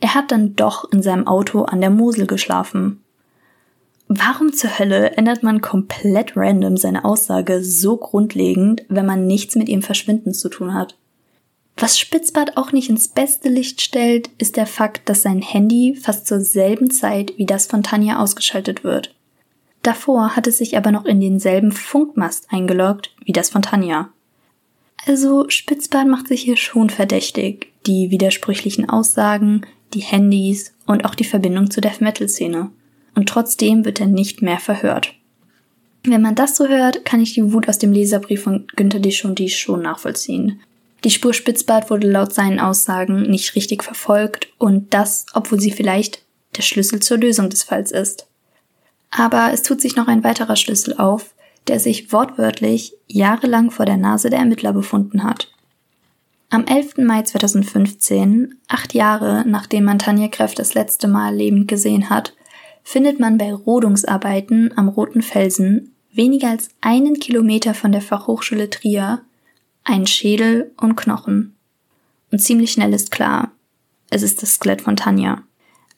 Er 0.00 0.14
hat 0.16 0.32
dann 0.32 0.56
doch 0.56 0.90
in 0.90 1.02
seinem 1.02 1.28
Auto 1.28 1.62
an 1.62 1.80
der 1.80 1.90
Mosel 1.90 2.26
geschlafen. 2.26 3.01
Warum 4.08 4.52
zur 4.52 4.78
Hölle 4.78 5.12
ändert 5.12 5.42
man 5.42 5.60
komplett 5.60 6.36
random 6.36 6.76
seine 6.76 7.04
Aussage 7.04 7.64
so 7.64 7.96
grundlegend, 7.96 8.82
wenn 8.88 9.06
man 9.06 9.26
nichts 9.26 9.54
mit 9.56 9.68
ihrem 9.68 9.82
Verschwinden 9.82 10.34
zu 10.34 10.48
tun 10.48 10.74
hat? 10.74 10.96
Was 11.76 11.98
Spitzbart 11.98 12.56
auch 12.56 12.72
nicht 12.72 12.90
ins 12.90 13.08
beste 13.08 13.48
Licht 13.48 13.80
stellt, 13.80 14.28
ist 14.38 14.56
der 14.56 14.66
Fakt, 14.66 15.08
dass 15.08 15.22
sein 15.22 15.40
Handy 15.40 15.96
fast 16.00 16.26
zur 16.26 16.40
selben 16.40 16.90
Zeit 16.90 17.32
wie 17.38 17.46
das 17.46 17.66
von 17.66 17.82
Tanja 17.82 18.18
ausgeschaltet 18.18 18.84
wird. 18.84 19.14
Davor 19.82 20.36
hat 20.36 20.46
es 20.46 20.58
sich 20.58 20.76
aber 20.76 20.92
noch 20.92 21.06
in 21.06 21.20
denselben 21.20 21.72
Funkmast 21.72 22.46
eingeloggt 22.50 23.14
wie 23.24 23.32
das 23.32 23.50
von 23.50 23.62
Tanja. 23.62 24.10
Also 25.06 25.48
Spitzbart 25.48 26.06
macht 26.06 26.28
sich 26.28 26.42
hier 26.42 26.56
schon 26.56 26.88
verdächtig. 26.88 27.72
Die 27.86 28.10
widersprüchlichen 28.10 28.88
Aussagen, 28.88 29.66
die 29.94 30.00
Handys 30.00 30.72
und 30.86 31.04
auch 31.04 31.16
die 31.16 31.24
Verbindung 31.24 31.70
zur 31.70 31.80
Death 31.80 32.00
Metal 32.00 32.28
Szene. 32.28 32.70
Und 33.14 33.28
trotzdem 33.28 33.84
wird 33.84 34.00
er 34.00 34.06
nicht 34.06 34.42
mehr 34.42 34.58
verhört. 34.58 35.14
Wenn 36.04 36.22
man 36.22 36.34
das 36.34 36.56
so 36.56 36.66
hört, 36.66 37.04
kann 37.04 37.20
ich 37.20 37.34
die 37.34 37.52
Wut 37.52 37.68
aus 37.68 37.78
dem 37.78 37.92
Leserbrief 37.92 38.42
von 38.42 38.66
Günter 38.74 38.98
Deschunti 38.98 39.48
schon 39.48 39.82
nachvollziehen. 39.82 40.60
Die 41.04 41.10
Spur 41.10 41.32
Spitzbart 41.32 41.90
wurde 41.90 42.10
laut 42.10 42.32
seinen 42.32 42.60
Aussagen 42.60 43.22
nicht 43.22 43.54
richtig 43.54 43.82
verfolgt 43.82 44.48
und 44.58 44.94
das, 44.94 45.26
obwohl 45.34 45.60
sie 45.60 45.72
vielleicht 45.72 46.22
der 46.56 46.62
Schlüssel 46.62 47.00
zur 47.00 47.18
Lösung 47.18 47.50
des 47.50 47.62
Falls 47.64 47.90
ist. 47.90 48.26
Aber 49.10 49.50
es 49.52 49.62
tut 49.62 49.80
sich 49.80 49.96
noch 49.96 50.08
ein 50.08 50.24
weiterer 50.24 50.56
Schlüssel 50.56 50.94
auf, 50.96 51.34
der 51.68 51.78
sich 51.78 52.12
wortwörtlich 52.12 52.94
jahrelang 53.06 53.70
vor 53.70 53.86
der 53.86 53.96
Nase 53.96 54.30
der 54.30 54.40
Ermittler 54.40 54.72
befunden 54.72 55.22
hat. 55.22 55.52
Am 56.50 56.66
11. 56.66 56.98
Mai 56.98 57.22
2015, 57.22 58.56
acht 58.68 58.94
Jahre 58.94 59.44
nachdem 59.46 59.84
man 59.84 59.98
Tanja 59.98 60.28
Kreff 60.28 60.54
das 60.54 60.74
letzte 60.74 61.08
Mal 61.08 61.34
lebend 61.34 61.68
gesehen 61.68 62.10
hat, 62.10 62.34
findet 62.82 63.20
man 63.20 63.38
bei 63.38 63.52
Rodungsarbeiten 63.52 64.76
am 64.76 64.88
Roten 64.88 65.22
Felsen, 65.22 65.94
weniger 66.12 66.50
als 66.50 66.68
einen 66.80 67.18
Kilometer 67.18 67.74
von 67.74 67.92
der 67.92 68.02
Fachhochschule 68.02 68.70
Trier, 68.70 69.22
einen 69.84 70.06
Schädel 70.06 70.72
und 70.80 70.96
Knochen. 70.96 71.56
Und 72.30 72.38
ziemlich 72.38 72.72
schnell 72.72 72.92
ist 72.92 73.10
klar, 73.10 73.52
es 74.10 74.22
ist 74.22 74.42
das 74.42 74.54
Skelett 74.54 74.82
von 74.82 74.96
Tanja. 74.96 75.42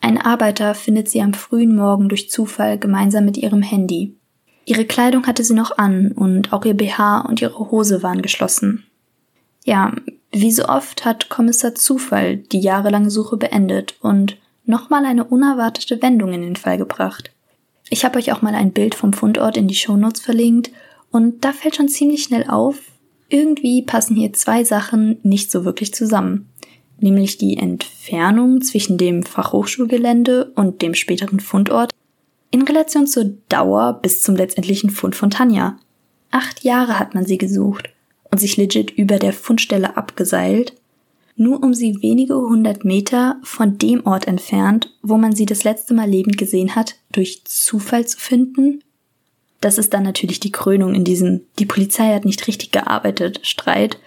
Ein 0.00 0.18
Arbeiter 0.18 0.74
findet 0.74 1.08
sie 1.08 1.22
am 1.22 1.34
frühen 1.34 1.74
Morgen 1.74 2.08
durch 2.08 2.30
Zufall 2.30 2.78
gemeinsam 2.78 3.24
mit 3.24 3.36
ihrem 3.36 3.62
Handy. 3.62 4.14
Ihre 4.66 4.84
Kleidung 4.84 5.26
hatte 5.26 5.44
sie 5.44 5.54
noch 5.54 5.78
an 5.78 6.12
und 6.12 6.52
auch 6.52 6.64
ihr 6.64 6.74
BH 6.74 7.20
und 7.22 7.42
ihre 7.42 7.70
Hose 7.70 8.02
waren 8.02 8.22
geschlossen. 8.22 8.84
Ja, 9.64 9.92
wie 10.30 10.52
so 10.52 10.66
oft 10.66 11.04
hat 11.04 11.28
Kommissar 11.28 11.74
Zufall 11.74 12.36
die 12.36 12.60
jahrelange 12.60 13.10
Suche 13.10 13.36
beendet 13.36 13.96
und 14.00 14.36
nochmal 14.64 15.04
eine 15.04 15.24
unerwartete 15.24 16.00
Wendung 16.02 16.32
in 16.32 16.42
den 16.42 16.56
Fall 16.56 16.78
gebracht. 16.78 17.30
Ich 17.90 18.04
habe 18.04 18.18
euch 18.18 18.32
auch 18.32 18.42
mal 18.42 18.54
ein 18.54 18.72
Bild 18.72 18.94
vom 18.94 19.12
Fundort 19.12 19.56
in 19.56 19.68
die 19.68 19.74
Shownotes 19.74 20.20
verlinkt 20.20 20.70
und 21.10 21.44
da 21.44 21.52
fällt 21.52 21.76
schon 21.76 21.88
ziemlich 21.88 22.24
schnell 22.24 22.44
auf, 22.48 22.76
irgendwie 23.28 23.82
passen 23.82 24.16
hier 24.16 24.32
zwei 24.32 24.64
Sachen 24.64 25.18
nicht 25.22 25.50
so 25.50 25.64
wirklich 25.64 25.94
zusammen 25.94 26.48
nämlich 26.98 27.38
die 27.38 27.56
Entfernung 27.56 28.62
zwischen 28.62 28.98
dem 28.98 29.22
Fachhochschulgelände 29.22 30.52
und 30.54 30.82
dem 30.82 30.94
späteren 30.94 31.40
Fundort, 31.40 31.90
in 32.50 32.62
Relation 32.62 33.06
zur 33.06 33.34
Dauer 33.48 33.98
bis 34.00 34.22
zum 34.22 34.36
letztendlichen 34.36 34.90
Fund 34.90 35.16
von 35.16 35.30
Tanja. 35.30 35.76
Acht 36.30 36.64
Jahre 36.64 36.98
hat 36.98 37.14
man 37.14 37.26
sie 37.26 37.38
gesucht 37.38 37.90
und 38.30 38.38
sich 38.38 38.56
legit 38.56 38.90
über 38.90 39.18
der 39.18 39.32
Fundstelle 39.32 39.96
abgeseilt, 39.96 40.74
nur 41.36 41.62
um 41.62 41.74
sie 41.74 42.02
wenige 42.02 42.34
hundert 42.34 42.84
Meter 42.84 43.36
von 43.42 43.78
dem 43.78 44.06
Ort 44.06 44.26
entfernt, 44.26 44.90
wo 45.02 45.16
man 45.16 45.34
sie 45.34 45.46
das 45.46 45.64
letzte 45.64 45.94
Mal 45.94 46.08
lebend 46.08 46.38
gesehen 46.38 46.74
hat, 46.74 46.96
durch 47.12 47.44
Zufall 47.44 48.06
zu 48.06 48.18
finden? 48.18 48.80
Das 49.60 49.78
ist 49.78 49.94
dann 49.94 50.02
natürlich 50.02 50.40
die 50.40 50.52
Krönung 50.52 50.94
in 50.94 51.04
diesem 51.04 51.40
Die 51.58 51.66
Polizei 51.66 52.14
hat 52.14 52.24
nicht 52.24 52.46
richtig 52.46 52.70
gearbeitet 52.70 53.40
Streit 53.42 53.98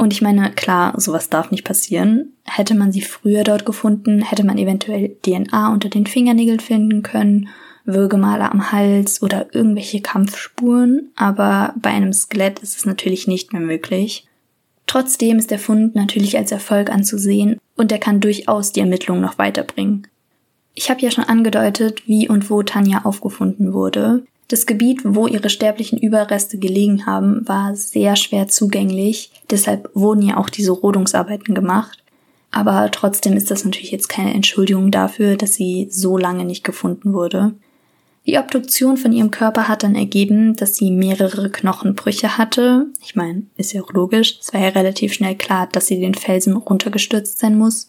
und 0.00 0.14
ich 0.14 0.22
meine, 0.22 0.50
klar, 0.52 0.94
sowas 0.98 1.28
darf 1.28 1.50
nicht 1.50 1.64
passieren. 1.64 2.32
Hätte 2.44 2.74
man 2.74 2.90
sie 2.90 3.02
früher 3.02 3.44
dort 3.44 3.66
gefunden, 3.66 4.22
hätte 4.22 4.44
man 4.44 4.56
eventuell 4.56 5.16
DNA 5.22 5.70
unter 5.70 5.90
den 5.90 6.06
Fingernägeln 6.06 6.60
finden 6.60 7.02
können, 7.02 7.48
Würgemale 7.84 8.50
am 8.50 8.72
Hals 8.72 9.22
oder 9.22 9.54
irgendwelche 9.54 10.00
Kampfspuren, 10.00 11.10
aber 11.16 11.74
bei 11.76 11.90
einem 11.90 12.14
Skelett 12.14 12.60
ist 12.60 12.78
es 12.78 12.86
natürlich 12.86 13.26
nicht 13.26 13.52
mehr 13.52 13.60
möglich. 13.60 14.26
Trotzdem 14.90 15.38
ist 15.38 15.52
der 15.52 15.60
Fund 15.60 15.94
natürlich 15.94 16.36
als 16.36 16.50
Erfolg 16.50 16.90
anzusehen 16.90 17.60
und 17.76 17.92
er 17.92 17.98
kann 17.98 18.18
durchaus 18.18 18.72
die 18.72 18.80
Ermittlungen 18.80 19.20
noch 19.20 19.38
weiterbringen. 19.38 20.08
Ich 20.74 20.90
habe 20.90 21.00
ja 21.00 21.12
schon 21.12 21.22
angedeutet, 21.22 22.08
wie 22.08 22.28
und 22.28 22.50
wo 22.50 22.64
Tanja 22.64 23.02
aufgefunden 23.04 23.72
wurde. 23.72 24.24
Das 24.48 24.66
Gebiet, 24.66 25.02
wo 25.04 25.28
ihre 25.28 25.48
sterblichen 25.48 25.96
Überreste 25.96 26.58
gelegen 26.58 27.06
haben, 27.06 27.46
war 27.46 27.76
sehr 27.76 28.16
schwer 28.16 28.48
zugänglich, 28.48 29.30
deshalb 29.48 29.88
wurden 29.94 30.22
ja 30.22 30.38
auch 30.38 30.50
diese 30.50 30.72
Rodungsarbeiten 30.72 31.54
gemacht. 31.54 32.02
Aber 32.50 32.90
trotzdem 32.90 33.34
ist 33.34 33.52
das 33.52 33.64
natürlich 33.64 33.92
jetzt 33.92 34.08
keine 34.08 34.34
Entschuldigung 34.34 34.90
dafür, 34.90 35.36
dass 35.36 35.54
sie 35.54 35.86
so 35.88 36.18
lange 36.18 36.44
nicht 36.44 36.64
gefunden 36.64 37.12
wurde. 37.12 37.52
Die 38.30 38.38
Obduktion 38.38 38.96
von 38.96 39.10
ihrem 39.10 39.32
Körper 39.32 39.66
hat 39.66 39.82
dann 39.82 39.96
ergeben, 39.96 40.54
dass 40.54 40.76
sie 40.76 40.92
mehrere 40.92 41.50
Knochenbrüche 41.50 42.38
hatte. 42.38 42.86
Ich 43.02 43.16
meine, 43.16 43.42
ist 43.56 43.72
ja 43.72 43.82
auch 43.82 43.92
logisch. 43.92 44.38
Es 44.40 44.54
war 44.54 44.60
ja 44.60 44.68
relativ 44.68 45.12
schnell 45.12 45.34
klar, 45.34 45.66
dass 45.66 45.88
sie 45.88 45.98
den 45.98 46.14
Felsen 46.14 46.54
runtergestürzt 46.56 47.40
sein 47.40 47.58
muss. 47.58 47.88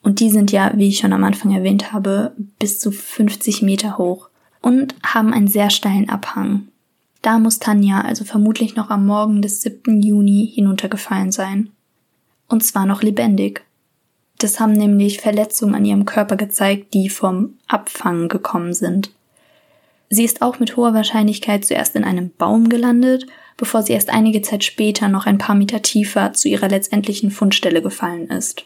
Und 0.00 0.20
die 0.20 0.30
sind 0.30 0.52
ja, 0.52 0.70
wie 0.76 0.90
ich 0.90 0.98
schon 0.98 1.12
am 1.12 1.24
Anfang 1.24 1.52
erwähnt 1.52 1.92
habe, 1.92 2.36
bis 2.60 2.78
zu 2.78 2.92
50 2.92 3.62
Meter 3.62 3.98
hoch 3.98 4.28
und 4.62 4.94
haben 5.02 5.32
einen 5.32 5.48
sehr 5.48 5.70
steilen 5.70 6.08
Abhang. 6.08 6.68
Da 7.20 7.40
muss 7.40 7.58
Tanja 7.58 8.02
also 8.02 8.24
vermutlich 8.24 8.76
noch 8.76 8.90
am 8.90 9.04
Morgen 9.04 9.42
des 9.42 9.60
7. 9.62 10.00
Juni 10.02 10.52
hinuntergefallen 10.54 11.32
sein. 11.32 11.70
Und 12.46 12.62
zwar 12.62 12.86
noch 12.86 13.02
lebendig. 13.02 13.64
Das 14.38 14.60
haben 14.60 14.74
nämlich 14.74 15.20
Verletzungen 15.20 15.74
an 15.74 15.84
ihrem 15.84 16.04
Körper 16.04 16.36
gezeigt, 16.36 16.94
die 16.94 17.08
vom 17.08 17.54
Abfangen 17.66 18.28
gekommen 18.28 18.72
sind. 18.72 19.10
Sie 20.14 20.24
ist 20.24 20.42
auch 20.42 20.60
mit 20.60 20.76
hoher 20.76 20.94
Wahrscheinlichkeit 20.94 21.64
zuerst 21.64 21.96
in 21.96 22.04
einem 22.04 22.30
Baum 22.38 22.68
gelandet, 22.68 23.26
bevor 23.56 23.82
sie 23.82 23.94
erst 23.94 24.10
einige 24.10 24.42
Zeit 24.42 24.62
später 24.62 25.08
noch 25.08 25.26
ein 25.26 25.38
paar 25.38 25.56
Meter 25.56 25.82
tiefer 25.82 26.32
zu 26.32 26.48
ihrer 26.48 26.68
letztendlichen 26.68 27.32
Fundstelle 27.32 27.82
gefallen 27.82 28.28
ist. 28.28 28.64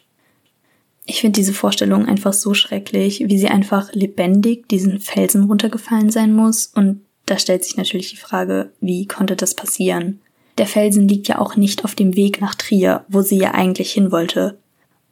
Ich 1.07 1.23
finde 1.23 1.39
diese 1.41 1.55
Vorstellung 1.55 2.05
einfach 2.05 2.35
so 2.35 2.53
schrecklich, 2.53 3.25
wie 3.29 3.39
sie 3.39 3.49
einfach 3.49 3.95
lebendig 3.95 4.69
diesen 4.69 5.01
Felsen 5.01 5.45
runtergefallen 5.45 6.11
sein 6.11 6.35
muss. 6.35 6.67
Und 6.67 7.01
da 7.25 7.39
stellt 7.39 7.65
sich 7.65 7.79
natürlich 7.79 8.11
die 8.11 8.19
Frage, 8.19 8.73
wie 8.83 9.07
konnte 9.07 9.35
das 9.35 9.55
passieren? 9.55 10.21
Der 10.59 10.67
Felsen 10.67 11.09
liegt 11.09 11.29
ja 11.29 11.39
auch 11.39 11.57
nicht 11.57 11.83
auf 11.83 11.95
dem 11.95 12.15
Weg 12.15 12.43
nach 12.43 12.57
Trier, 12.57 13.07
wo 13.09 13.23
sie 13.23 13.39
ja 13.39 13.55
eigentlich 13.55 13.91
hin 13.91 14.13
wollte. 14.13 14.59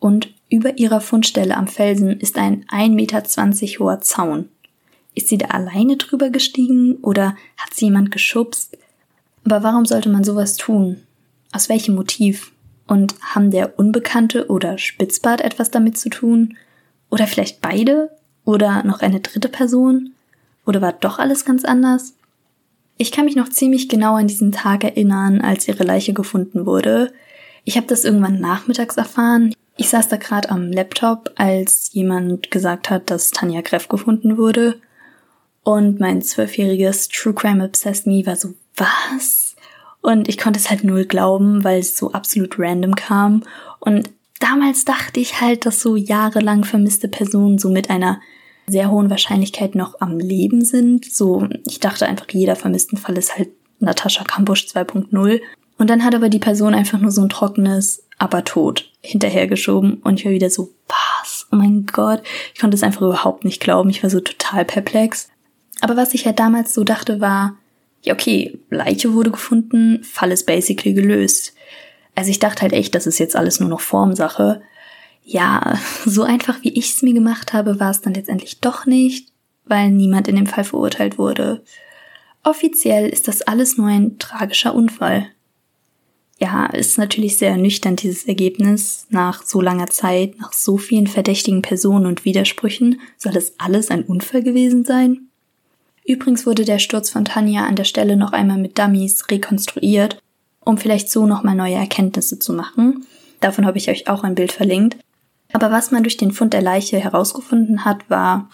Und 0.00 0.34
über 0.50 0.76
ihrer 0.76 1.00
Fundstelle 1.00 1.56
am 1.56 1.66
Felsen 1.66 2.20
ist 2.20 2.36
ein 2.36 2.66
1,20 2.66 2.90
Meter 2.90 3.22
hoher 3.78 4.00
Zaun. 4.02 4.50
Ist 5.16 5.28
sie 5.28 5.38
da 5.38 5.46
alleine 5.46 5.96
drüber 5.96 6.28
gestiegen 6.28 6.96
oder 6.96 7.36
hat 7.56 7.72
sie 7.72 7.86
jemand 7.86 8.12
geschubst? 8.12 8.76
Aber 9.44 9.62
warum 9.62 9.86
sollte 9.86 10.10
man 10.10 10.24
sowas 10.24 10.56
tun? 10.56 10.98
Aus 11.52 11.68
welchem 11.70 11.94
Motiv? 11.94 12.52
Und 12.86 13.14
haben 13.22 13.50
der 13.50 13.78
Unbekannte 13.78 14.48
oder 14.48 14.78
Spitzbart 14.78 15.40
etwas 15.40 15.70
damit 15.70 15.96
zu 15.96 16.10
tun? 16.10 16.56
Oder 17.10 17.26
vielleicht 17.26 17.62
beide? 17.62 18.10
Oder 18.44 18.84
noch 18.84 19.00
eine 19.00 19.20
dritte 19.20 19.48
Person? 19.48 20.12
Oder 20.66 20.82
war 20.82 20.92
doch 20.92 21.18
alles 21.18 21.46
ganz 21.46 21.64
anders? 21.64 22.12
Ich 22.98 23.10
kann 23.10 23.24
mich 23.24 23.36
noch 23.36 23.48
ziemlich 23.48 23.88
genau 23.88 24.16
an 24.16 24.28
diesen 24.28 24.52
Tag 24.52 24.84
erinnern, 24.84 25.40
als 25.40 25.66
ihre 25.66 25.82
Leiche 25.84 26.12
gefunden 26.12 26.66
wurde. 26.66 27.12
Ich 27.64 27.78
habe 27.78 27.86
das 27.86 28.04
irgendwann 28.04 28.38
nachmittags 28.38 28.98
erfahren. 28.98 29.54
Ich 29.76 29.88
saß 29.88 30.08
da 30.08 30.16
gerade 30.18 30.50
am 30.50 30.70
Laptop, 30.70 31.32
als 31.36 31.90
jemand 31.92 32.50
gesagt 32.50 32.90
hat, 32.90 33.10
dass 33.10 33.30
Tanja 33.30 33.62
Greff 33.62 33.88
gefunden 33.88 34.36
wurde. 34.36 34.78
Und 35.66 35.98
mein 35.98 36.22
zwölfjähriges 36.22 37.08
True 37.08 37.34
Crime 37.34 37.64
Obsessed 37.64 38.06
Me 38.06 38.24
war 38.24 38.36
so, 38.36 38.54
was? 38.76 39.56
Und 40.00 40.28
ich 40.28 40.38
konnte 40.38 40.60
es 40.60 40.70
halt 40.70 40.84
null 40.84 41.06
glauben, 41.06 41.64
weil 41.64 41.80
es 41.80 41.96
so 41.96 42.12
absolut 42.12 42.56
random 42.56 42.94
kam. 42.94 43.42
Und 43.80 44.08
damals 44.38 44.84
dachte 44.84 45.18
ich 45.18 45.40
halt, 45.40 45.66
dass 45.66 45.80
so 45.80 45.96
jahrelang 45.96 46.62
vermisste 46.62 47.08
Personen 47.08 47.58
so 47.58 47.68
mit 47.68 47.90
einer 47.90 48.20
sehr 48.68 48.92
hohen 48.92 49.10
Wahrscheinlichkeit 49.10 49.74
noch 49.74 50.00
am 50.00 50.20
Leben 50.20 50.64
sind. 50.64 51.04
So, 51.04 51.48
ich 51.66 51.80
dachte 51.80 52.06
einfach, 52.06 52.26
jeder 52.30 52.54
vermissten 52.54 52.96
Fall 52.96 53.18
ist 53.18 53.36
halt 53.36 53.48
Natascha 53.80 54.22
Kambusch 54.22 54.66
2.0. 54.72 55.40
Und 55.78 55.90
dann 55.90 56.04
hat 56.04 56.14
aber 56.14 56.28
die 56.28 56.38
Person 56.38 56.74
einfach 56.74 57.00
nur 57.00 57.10
so 57.10 57.22
ein 57.22 57.28
trockenes, 57.28 58.04
aber 58.18 58.44
tot 58.44 58.92
hinterhergeschoben. 59.00 59.94
Und 59.94 60.20
ich 60.20 60.26
war 60.26 60.32
wieder 60.32 60.48
so, 60.48 60.70
was? 60.86 61.48
Oh 61.50 61.56
mein 61.56 61.86
Gott. 61.86 62.22
Ich 62.54 62.60
konnte 62.60 62.76
es 62.76 62.84
einfach 62.84 63.02
überhaupt 63.02 63.44
nicht 63.44 63.60
glauben. 63.60 63.90
Ich 63.90 64.04
war 64.04 64.10
so 64.10 64.20
total 64.20 64.64
perplex. 64.64 65.28
Aber 65.80 65.96
was 65.96 66.14
ich 66.14 66.26
halt 66.26 66.38
damals 66.38 66.74
so 66.74 66.84
dachte 66.84 67.20
war, 67.20 67.56
ja, 68.02 68.14
okay, 68.14 68.58
Leiche 68.70 69.12
wurde 69.14 69.30
gefunden, 69.30 70.02
Fall 70.04 70.30
ist 70.30 70.46
basically 70.46 70.94
gelöst. 70.94 71.54
Also 72.14 72.30
ich 72.30 72.38
dachte 72.38 72.62
halt 72.62 72.72
echt, 72.72 72.94
das 72.94 73.06
ist 73.06 73.18
jetzt 73.18 73.36
alles 73.36 73.60
nur 73.60 73.68
noch 73.68 73.80
Formsache. 73.80 74.62
Ja, 75.24 75.78
so 76.06 76.22
einfach 76.22 76.62
wie 76.62 76.72
ich 76.72 76.90
es 76.90 77.02
mir 77.02 77.14
gemacht 77.14 77.52
habe, 77.52 77.80
war 77.80 77.90
es 77.90 78.00
dann 78.00 78.14
letztendlich 78.14 78.60
doch 78.60 78.86
nicht, 78.86 79.32
weil 79.64 79.90
niemand 79.90 80.28
in 80.28 80.36
dem 80.36 80.46
Fall 80.46 80.64
verurteilt 80.64 81.18
wurde. 81.18 81.62
Offiziell 82.42 83.08
ist 83.08 83.26
das 83.26 83.42
alles 83.42 83.76
nur 83.76 83.88
ein 83.88 84.18
tragischer 84.18 84.74
Unfall. 84.74 85.26
Ja, 86.38 86.66
ist 86.66 86.98
natürlich 86.98 87.38
sehr 87.38 87.50
ernüchternd, 87.50 88.02
dieses 88.02 88.26
Ergebnis. 88.26 89.06
Nach 89.08 89.42
so 89.42 89.60
langer 89.60 89.88
Zeit, 89.88 90.38
nach 90.38 90.52
so 90.52 90.76
vielen 90.76 91.06
verdächtigen 91.06 91.62
Personen 91.62 92.06
und 92.06 92.24
Widersprüchen, 92.24 93.00
soll 93.16 93.32
das 93.32 93.58
alles 93.58 93.90
ein 93.90 94.04
Unfall 94.04 94.42
gewesen 94.42 94.84
sein? 94.84 95.28
Übrigens 96.06 96.46
wurde 96.46 96.64
der 96.64 96.78
Sturz 96.78 97.10
von 97.10 97.24
Tanja 97.24 97.66
an 97.66 97.74
der 97.74 97.84
Stelle 97.84 98.16
noch 98.16 98.32
einmal 98.32 98.58
mit 98.58 98.78
Dummies 98.78 99.28
rekonstruiert, 99.28 100.18
um 100.60 100.78
vielleicht 100.78 101.10
so 101.10 101.26
nochmal 101.26 101.56
neue 101.56 101.74
Erkenntnisse 101.74 102.38
zu 102.38 102.52
machen. 102.52 103.04
Davon 103.40 103.66
habe 103.66 103.78
ich 103.78 103.90
euch 103.90 104.08
auch 104.08 104.22
ein 104.22 104.36
Bild 104.36 104.52
verlinkt. 104.52 104.96
Aber 105.52 105.70
was 105.70 105.90
man 105.90 106.02
durch 106.02 106.16
den 106.16 106.32
Fund 106.32 106.52
der 106.52 106.62
Leiche 106.62 106.98
herausgefunden 106.98 107.84
hat, 107.84 108.08
war, 108.08 108.50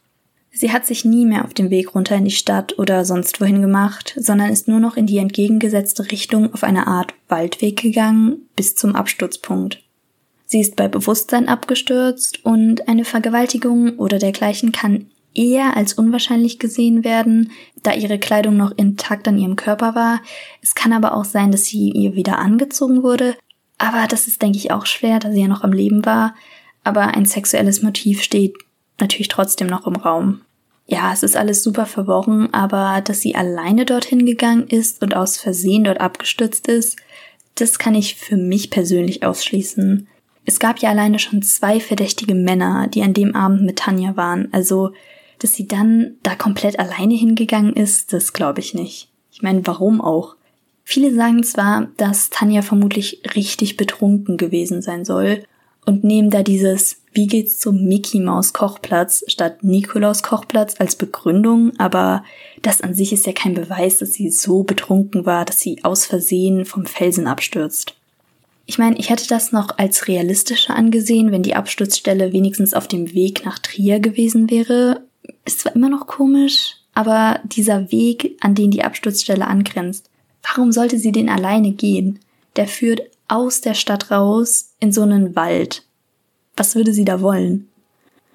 sie 0.50 0.72
hat 0.72 0.86
sich 0.86 1.04
nie 1.04 1.26
mehr 1.26 1.44
auf 1.44 1.54
dem 1.54 1.70
Weg 1.70 1.94
runter 1.94 2.16
in 2.16 2.24
die 2.24 2.30
Stadt 2.30 2.78
oder 2.78 3.04
sonst 3.04 3.40
wohin 3.40 3.60
gemacht, 3.60 4.14
sondern 4.18 4.50
ist 4.50 4.68
nur 4.68 4.80
noch 4.80 4.96
in 4.96 5.06
die 5.06 5.18
entgegengesetzte 5.18 6.10
Richtung 6.10 6.52
auf 6.54 6.64
eine 6.64 6.86
Art 6.86 7.14
Waldweg 7.28 7.80
gegangen 7.80 8.48
bis 8.56 8.74
zum 8.76 8.94
Absturzpunkt. 8.94 9.82
Sie 10.46 10.60
ist 10.60 10.76
bei 10.76 10.88
Bewusstsein 10.88 11.48
abgestürzt 11.48 12.44
und 12.44 12.88
eine 12.88 13.06
Vergewaltigung 13.06 13.98
oder 13.98 14.18
dergleichen 14.18 14.72
kann 14.72 15.06
eher 15.34 15.76
als 15.76 15.94
unwahrscheinlich 15.94 16.58
gesehen 16.58 17.04
werden, 17.04 17.52
da 17.82 17.94
ihre 17.94 18.18
Kleidung 18.18 18.56
noch 18.56 18.72
intakt 18.76 19.26
an 19.28 19.38
ihrem 19.38 19.56
Körper 19.56 19.94
war. 19.94 20.20
Es 20.62 20.74
kann 20.74 20.92
aber 20.92 21.14
auch 21.14 21.24
sein, 21.24 21.50
dass 21.50 21.64
sie 21.64 21.90
ihr 21.90 22.14
wieder 22.14 22.38
angezogen 22.38 23.02
wurde. 23.02 23.36
Aber 23.78 24.06
das 24.06 24.28
ist, 24.28 24.42
denke 24.42 24.58
ich, 24.58 24.70
auch 24.70 24.86
schwer, 24.86 25.18
da 25.18 25.32
sie 25.32 25.40
ja 25.40 25.48
noch 25.48 25.64
am 25.64 25.72
Leben 25.72 26.04
war. 26.04 26.34
Aber 26.84 27.08
ein 27.08 27.26
sexuelles 27.26 27.82
Motiv 27.82 28.22
steht 28.22 28.54
natürlich 29.00 29.28
trotzdem 29.28 29.66
noch 29.66 29.86
im 29.86 29.96
Raum. 29.96 30.42
Ja, 30.86 31.12
es 31.12 31.22
ist 31.22 31.36
alles 31.36 31.62
super 31.62 31.86
verworren, 31.86 32.52
aber 32.52 33.00
dass 33.00 33.20
sie 33.20 33.34
alleine 33.34 33.84
dorthin 33.84 34.26
gegangen 34.26 34.66
ist 34.66 35.02
und 35.02 35.14
aus 35.14 35.36
Versehen 35.36 35.84
dort 35.84 36.00
abgestürzt 36.00 36.68
ist, 36.68 36.98
das 37.54 37.78
kann 37.78 37.94
ich 37.94 38.16
für 38.16 38.36
mich 38.36 38.70
persönlich 38.70 39.24
ausschließen. 39.24 40.08
Es 40.44 40.58
gab 40.58 40.80
ja 40.80 40.90
alleine 40.90 41.18
schon 41.18 41.42
zwei 41.42 41.78
verdächtige 41.78 42.34
Männer, 42.34 42.88
die 42.88 43.02
an 43.02 43.14
dem 43.14 43.36
Abend 43.36 43.62
mit 43.62 43.78
Tanja 43.78 44.16
waren, 44.16 44.48
also 44.52 44.92
dass 45.42 45.54
sie 45.54 45.66
dann 45.66 46.16
da 46.22 46.34
komplett 46.34 46.78
alleine 46.78 47.14
hingegangen 47.14 47.74
ist, 47.74 48.12
das 48.12 48.32
glaube 48.32 48.60
ich 48.60 48.74
nicht. 48.74 49.08
Ich 49.32 49.42
meine, 49.42 49.66
warum 49.66 50.00
auch? 50.00 50.36
Viele 50.84 51.14
sagen 51.14 51.42
zwar, 51.42 51.88
dass 51.96 52.30
Tanja 52.30 52.62
vermutlich 52.62 53.22
richtig 53.34 53.76
betrunken 53.76 54.36
gewesen 54.36 54.82
sein 54.82 55.04
soll 55.04 55.44
und 55.84 56.04
nehmen 56.04 56.30
da 56.30 56.42
dieses 56.42 57.02
Wie 57.12 57.26
geht's 57.26 57.58
zum 57.58 57.84
Mickey 57.84 58.20
Maus 58.20 58.52
Kochplatz 58.52 59.24
statt 59.26 59.62
Nikolaus 59.64 60.22
Kochplatz 60.22 60.76
als 60.78 60.96
Begründung, 60.96 61.72
aber 61.78 62.24
das 62.62 62.80
an 62.80 62.94
sich 62.94 63.12
ist 63.12 63.26
ja 63.26 63.32
kein 63.32 63.54
Beweis, 63.54 63.98
dass 63.98 64.12
sie 64.14 64.30
so 64.30 64.62
betrunken 64.62 65.26
war, 65.26 65.44
dass 65.44 65.60
sie 65.60 65.82
aus 65.84 66.06
Versehen 66.06 66.64
vom 66.64 66.86
Felsen 66.86 67.26
abstürzt. 67.26 67.94
Ich 68.66 68.78
meine, 68.78 68.96
ich 68.98 69.10
hätte 69.10 69.26
das 69.26 69.52
noch 69.52 69.76
als 69.78 70.08
realistischer 70.08 70.76
angesehen, 70.76 71.32
wenn 71.32 71.42
die 71.42 71.56
Absturzstelle 71.56 72.32
wenigstens 72.32 72.74
auf 72.74 72.86
dem 72.86 73.12
Weg 73.12 73.44
nach 73.44 73.58
Trier 73.58 73.98
gewesen 73.98 74.50
wäre, 74.50 75.02
ist 75.44 75.60
zwar 75.60 75.74
immer 75.74 75.88
noch 75.88 76.06
komisch, 76.06 76.76
aber 76.94 77.40
dieser 77.44 77.90
Weg, 77.90 78.36
an 78.40 78.54
den 78.54 78.70
die 78.70 78.84
Absturzstelle 78.84 79.46
angrenzt, 79.46 80.10
warum 80.42 80.72
sollte 80.72 80.98
sie 80.98 81.12
den 81.12 81.28
alleine 81.28 81.72
gehen? 81.72 82.18
Der 82.56 82.68
führt 82.68 83.00
aus 83.28 83.60
der 83.60 83.74
Stadt 83.74 84.10
raus 84.10 84.74
in 84.78 84.92
so 84.92 85.02
einen 85.02 85.34
Wald. 85.34 85.84
Was 86.56 86.74
würde 86.74 86.92
sie 86.92 87.04
da 87.04 87.20
wollen? 87.22 87.68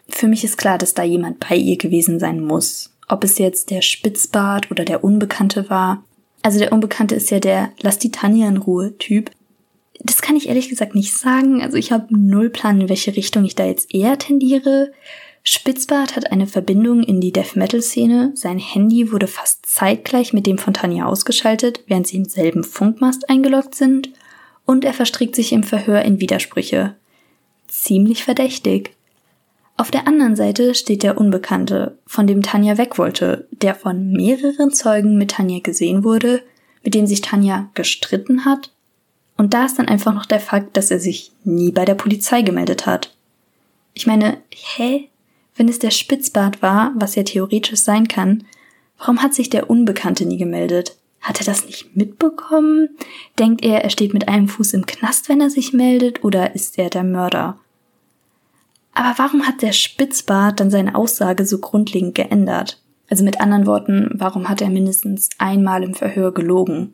Für 0.10 0.28
mich 0.28 0.43
ist 0.43 0.58
klar, 0.58 0.78
dass 0.78 0.93
da 0.93 1.04
jemand 1.04 1.39
bei 1.48 1.56
ihr 1.56 1.78
gewesen 1.78 2.20
sein 2.20 2.41
muss. 2.41 2.91
Ob 3.08 3.24
es 3.24 3.38
jetzt 3.38 3.70
der 3.70 3.82
Spitzbart 3.82 4.72
oder 4.72 4.86
der 4.86 5.04
Unbekannte 5.04 5.70
war. 5.70 6.04
Also 6.41 6.60
der 6.60 6.72
Unbekannte 6.72 7.15
ist 7.15 7.30
ja 7.30 7.39
der 7.39 7.72
Lass 7.82 8.00
die 8.00 8.12
Tanja 8.12 8.48
in 8.48 8.58
Ruhe 8.58 8.98
Typ. 8.98 9.32
Das 10.00 10.22
kann 10.22 10.36
ich 10.36 10.48
ehrlich 10.48 10.70
gesagt 10.70 10.96
nicht 10.96 11.15
sagen. 11.15 11.62
Also 11.62 11.78
ich 11.78 11.91
habe 11.91 12.08
null 12.10 12.50
Plan, 12.50 12.82
in 12.82 12.89
welche 12.89 13.15
Richtung 13.15 13.46
ich 13.46 13.56
da 13.56 13.65
jetzt 13.65 13.93
eher 13.93 14.17
tendiere. 14.17 14.91
Spitzbart 15.49 16.17
hat 16.17 16.29
eine 16.29 16.45
Verbindung 16.45 17.03
in 17.03 17.21
die 17.21 17.31
Death 17.31 17.55
Metal 17.55 17.81
Szene. 17.81 18.33
Sein 18.36 18.60
Handy 18.60 19.13
wurde 19.13 19.27
fast 19.27 19.65
zeitgleich 19.65 20.33
mit 20.33 20.45
dem 20.45 20.57
von 20.57 20.73
Tanja 20.73 21.05
ausgeschaltet, 21.05 21.86
während 21.88 22.05
sie 22.05 22.17
im 22.17 22.25
selben 22.25 22.65
Funkmast 22.65 23.29
eingeloggt 23.29 23.73
sind. 23.73 24.10
Und 24.65 24.83
er 24.83 24.93
verstrickt 24.93 25.38
sich 25.38 25.53
im 25.53 25.63
Verhör 25.63 26.01
in 26.01 26.19
Widersprüche. 26.19 26.95
Ziemlich 27.69 28.25
verdächtig. 28.25 28.91
Auf 29.77 29.89
der 29.89 30.05
anderen 30.05 30.36
Seite 30.36 30.75
steht 30.75 31.01
der 31.01 31.17
Unbekannte, 31.17 31.97
von 32.05 32.27
dem 32.27 32.43
Tanja 32.43 32.77
weg 32.77 32.97
wollte, 32.97 33.47
der 33.51 33.73
von 33.73 34.12
mehreren 34.12 34.73
Zeugen 34.73 35.17
mit 35.17 35.31
Tanja 35.31 35.60
gesehen 35.60 36.03
wurde, 36.03 36.43
mit 36.83 36.93
dem 36.93 37.07
sich 37.07 37.21
Tanja 37.21 37.69
gestritten 37.73 38.43
hat. 38.43 38.73
Und 39.38 39.53
da 39.53 39.63
ist 39.63 39.79
dann 39.79 39.88
einfach 39.88 40.13
noch 40.13 40.25
der 40.25 40.41
Fakt, 40.41 40.75
dass 40.75 40.91
er 40.91 40.99
sich 40.99 41.31
nie 41.45 41.71
bei 41.71 41.86
der 41.86 41.95
Polizei 41.95 42.41
gemeldet 42.41 42.86
hat. 42.86 43.15
Ich 43.93 44.07
meine, 44.07 44.39
hä? 44.75 45.07
Wenn 45.58 45.67
es 45.67 45.80
der 45.80 45.91
Spitzbart 45.91 46.62
war, 46.62 46.93
was 46.96 47.15
ja 47.15 47.24
theoretisch 47.24 47.80
sein 47.80 48.08
kann, 48.08 48.46
warum 48.98 49.22
hat 49.22 49.34
sich 49.34 49.50
der 49.50 49.70
Unbekannte 49.70 50.26
nie 50.26 50.38
gemeldet? 50.38 50.96
Hat 51.20 51.39
er 51.39 51.46
das 51.46 51.65
nicht 51.65 51.96
mitbekommen? 51.96 52.89
Denkt 53.39 53.65
er, 53.65 53.84
er 53.84 53.89
steht 53.89 54.13
mit 54.13 54.28
einem 54.30 54.48
Fuß 54.48 54.74
im 54.74 54.86
Knast, 54.86 55.30
wenn 55.30 55.41
er 55.41 55.50
sich 55.50 55.74
meldet, 55.74 56.24
oder 56.24 56.56
ist 56.56 56.78
er 56.78 56.89
der 56.89 57.04
Mörder? 57.04 57.58
Aber 58.93 59.17
warum 59.17 59.46
hat 59.48 59.62
der 59.62 59.74
Spitzbart 59.74 60.60
dann 60.60 60.72
seine 60.72 60.96
Aussage 60.96 61.46
so 61.46 61.58
grundlegend 61.58 62.15
geändert? 62.15 62.82
Also 63.10 63.24
mit 63.24 63.39
anderen 63.39 63.65
Worten, 63.65 64.10
warum 64.13 64.50
hat 64.50 64.62
er 64.62 64.70
mindestens 64.70 65.30
einmal 65.38 65.84
im 65.84 65.93
Verhör 65.93 66.34
gelogen? 66.34 66.93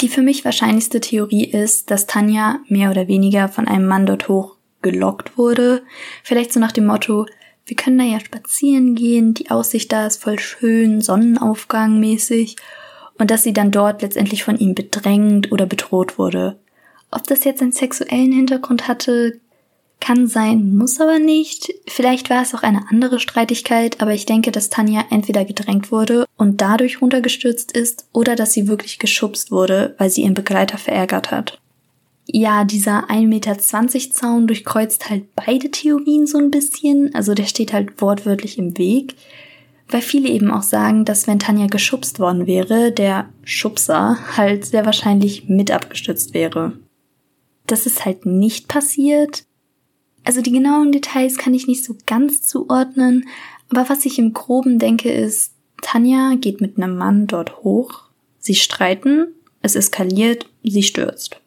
Die 0.00 0.08
für 0.08 0.22
mich 0.22 0.44
wahrscheinlichste 0.44 1.00
Theorie 1.00 1.44
ist, 1.44 1.90
dass 1.90 2.06
Tanja 2.06 2.60
mehr 2.68 2.90
oder 2.90 3.08
weniger 3.08 3.48
von 3.48 3.66
einem 3.66 3.86
Mann 3.86 4.06
dort 4.06 4.28
hoch 4.28 4.56
gelockt 4.80 5.36
wurde, 5.36 5.82
vielleicht 6.22 6.52
so 6.52 6.60
nach 6.60 6.72
dem 6.72 6.86
Motto, 6.86 7.26
wir 7.68 7.76
können 7.76 7.98
da 7.98 8.04
ja 8.04 8.18
spazieren 8.18 8.94
gehen, 8.94 9.34
die 9.34 9.50
Aussicht 9.50 9.92
da 9.92 10.06
ist 10.06 10.22
voll 10.22 10.38
schön, 10.38 11.00
Sonnenaufgang 11.00 12.00
mäßig 12.00 12.56
und 13.18 13.30
dass 13.30 13.42
sie 13.42 13.52
dann 13.52 13.70
dort 13.70 14.02
letztendlich 14.02 14.44
von 14.44 14.58
ihm 14.58 14.74
bedrängt 14.74 15.52
oder 15.52 15.66
bedroht 15.66 16.18
wurde. 16.18 16.58
Ob 17.10 17.26
das 17.26 17.44
jetzt 17.44 17.62
einen 17.62 17.72
sexuellen 17.72 18.32
Hintergrund 18.32 18.88
hatte, 18.88 19.40
kann 20.00 20.28
sein, 20.28 20.76
muss 20.76 21.00
aber 21.00 21.18
nicht. 21.18 21.72
Vielleicht 21.88 22.30
war 22.30 22.42
es 22.42 22.54
auch 22.54 22.62
eine 22.62 22.88
andere 22.90 23.18
Streitigkeit, 23.18 24.00
aber 24.00 24.12
ich 24.14 24.26
denke, 24.26 24.52
dass 24.52 24.70
Tanja 24.70 25.04
entweder 25.10 25.44
gedrängt 25.44 25.90
wurde 25.90 26.24
und 26.36 26.60
dadurch 26.60 27.02
runtergestürzt 27.02 27.72
ist 27.72 28.06
oder 28.12 28.36
dass 28.36 28.52
sie 28.52 28.68
wirklich 28.68 28.98
geschubst 28.98 29.50
wurde, 29.50 29.94
weil 29.98 30.10
sie 30.10 30.22
ihren 30.22 30.34
Begleiter 30.34 30.78
verärgert 30.78 31.30
hat. 31.30 31.58
Ja, 32.30 32.64
dieser 32.64 33.08
1,20 33.08 33.26
Meter 33.26 33.58
Zaun 33.58 34.46
durchkreuzt 34.46 35.08
halt 35.08 35.34
beide 35.34 35.70
Theorien 35.70 36.26
so 36.26 36.36
ein 36.36 36.50
bisschen, 36.50 37.14
also 37.14 37.32
der 37.32 37.46
steht 37.46 37.72
halt 37.72 38.02
wortwörtlich 38.02 38.58
im 38.58 38.76
Weg, 38.76 39.14
weil 39.88 40.02
viele 40.02 40.28
eben 40.28 40.50
auch 40.50 40.62
sagen, 40.62 41.06
dass 41.06 41.26
wenn 41.26 41.38
Tanja 41.38 41.68
geschubst 41.68 42.20
worden 42.20 42.46
wäre, 42.46 42.92
der 42.92 43.30
Schubser 43.44 44.18
halt 44.36 44.66
sehr 44.66 44.84
wahrscheinlich 44.84 45.48
mit 45.48 45.70
abgestürzt 45.70 46.34
wäre. 46.34 46.78
Das 47.66 47.86
ist 47.86 48.04
halt 48.04 48.26
nicht 48.26 48.68
passiert, 48.68 49.46
also 50.24 50.42
die 50.42 50.52
genauen 50.52 50.92
Details 50.92 51.38
kann 51.38 51.54
ich 51.54 51.66
nicht 51.66 51.82
so 51.82 51.96
ganz 52.04 52.42
zuordnen, 52.42 53.26
aber 53.70 53.88
was 53.88 54.04
ich 54.04 54.18
im 54.18 54.34
groben 54.34 54.78
denke 54.78 55.10
ist, 55.10 55.54
Tanja 55.80 56.34
geht 56.34 56.60
mit 56.60 56.76
einem 56.76 56.98
Mann 56.98 57.26
dort 57.26 57.62
hoch, 57.62 58.02
sie 58.38 58.54
streiten, 58.54 59.28
es 59.62 59.74
eskaliert, 59.74 60.46
sie 60.62 60.82
stürzt. 60.82 61.40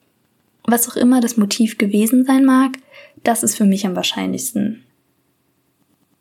Was 0.63 0.89
auch 0.89 0.95
immer 0.95 1.21
das 1.21 1.38
Motiv 1.38 1.78
gewesen 1.78 2.26
sein 2.26 2.45
mag, 2.45 2.78
das 3.24 3.43
ist 3.43 3.56
für 3.56 3.65
mich 3.65 3.86
am 3.86 3.95
wahrscheinlichsten. 3.95 4.84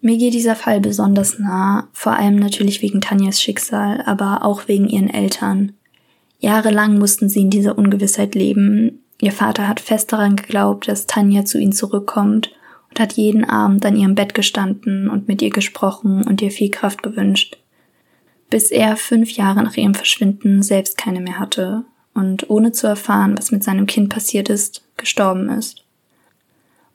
Mir 0.01 0.17
geht 0.17 0.35
dieser 0.35 0.57
Fall 0.57 0.81
besonders 0.81 1.39
nah, 1.39 1.89
vor 1.93 2.13
allem 2.13 2.37
natürlich 2.37 2.81
wegen 2.81 3.01
Tanjas 3.01 3.41
Schicksal, 3.41 4.03
aber 4.07 4.45
auch 4.45 4.67
wegen 4.67 4.89
ihren 4.89 5.11
Eltern. 5.11 5.73
Jahrelang 6.39 6.99
mussten 6.99 7.29
sie 7.29 7.41
in 7.41 7.51
dieser 7.51 7.77
Ungewissheit 7.77 8.35
leben, 8.35 9.01
Ihr 9.21 9.33
Vater 9.33 9.69
hat 9.69 9.81
fest 9.81 10.13
daran 10.13 10.37
geglaubt, 10.37 10.89
dass 10.89 11.07
Tanja 11.07 11.45
zu 11.45 11.59
ihnen 11.59 11.73
zurückkommt 11.73 12.53
und 12.89 13.01
hat 13.01 13.13
jeden 13.13 13.45
Abend 13.45 13.85
an 13.85 13.97
ihrem 13.97 14.15
Bett 14.15 14.35
gestanden 14.35 15.09
und 15.11 15.29
mit 15.29 15.43
ihr 15.43 15.51
gesprochen 15.51 16.23
und 16.27 16.41
ihr 16.41 16.51
viel 16.51 16.71
Kraft 16.71 17.03
gewünscht. 17.03 17.59
Bis 18.49 18.71
er 18.71 18.97
fünf 18.97 19.33
Jahre 19.33 19.63
nach 19.63 19.77
ihrem 19.77 19.95
Verschwinden 19.95 20.63
selbst 20.63 20.97
keine 20.97 21.21
mehr 21.21 21.39
hatte 21.39 21.85
und 22.21 22.49
ohne 22.49 22.73
zu 22.73 22.87
erfahren, 22.87 23.37
was 23.37 23.51
mit 23.51 23.65
seinem 23.65 23.87
Kind 23.87 24.11
passiert 24.11 24.49
ist, 24.49 24.83
gestorben 24.97 25.49
ist. 25.49 25.83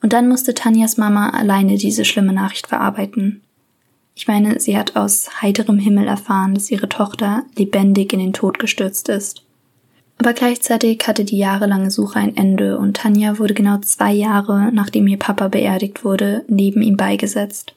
Und 0.02 0.14
dann 0.14 0.30
musste 0.30 0.54
Tanjas 0.54 0.98
Mama 0.98 1.32
alleine 1.32 1.78
diese 1.78 2.06
schlimme 2.06 2.32
Nachricht 2.32 2.68
verarbeiten. 2.68 3.42
Ich 4.14 4.28
meine, 4.28 4.60
sie 4.60 4.78
hat 4.78 4.96
aus 4.96 5.42
heiterem 5.42 5.78
Himmel 5.78 6.08
erfahren, 6.08 6.54
dass 6.54 6.72
ihre 6.72 6.88
Tochter 6.88 7.44
lebendig 7.58 8.14
in 8.14 8.20
den 8.20 8.34
Tod 8.34 8.60
gestürzt 8.60 9.10
ist. 9.10 9.44
Aber 10.18 10.34
gleichzeitig 10.34 11.02
hatte 11.06 11.26
die 11.26 11.38
jahrelange 11.38 11.92
Suche 11.92 12.20
ein 12.20 12.38
Ende 12.38 12.78
und 12.78 12.98
Tanja 12.98 13.38
wurde 13.38 13.54
genau 13.54 13.80
zwei 13.80 14.14
Jahre, 14.14 14.72
nachdem 14.72 15.08
ihr 15.08 15.20
Papa 15.20 15.50
beerdigt 15.50 16.06
wurde, 16.06 16.46
neben 16.48 16.82
ihm 16.82 16.96
beigesetzt. 16.96 17.76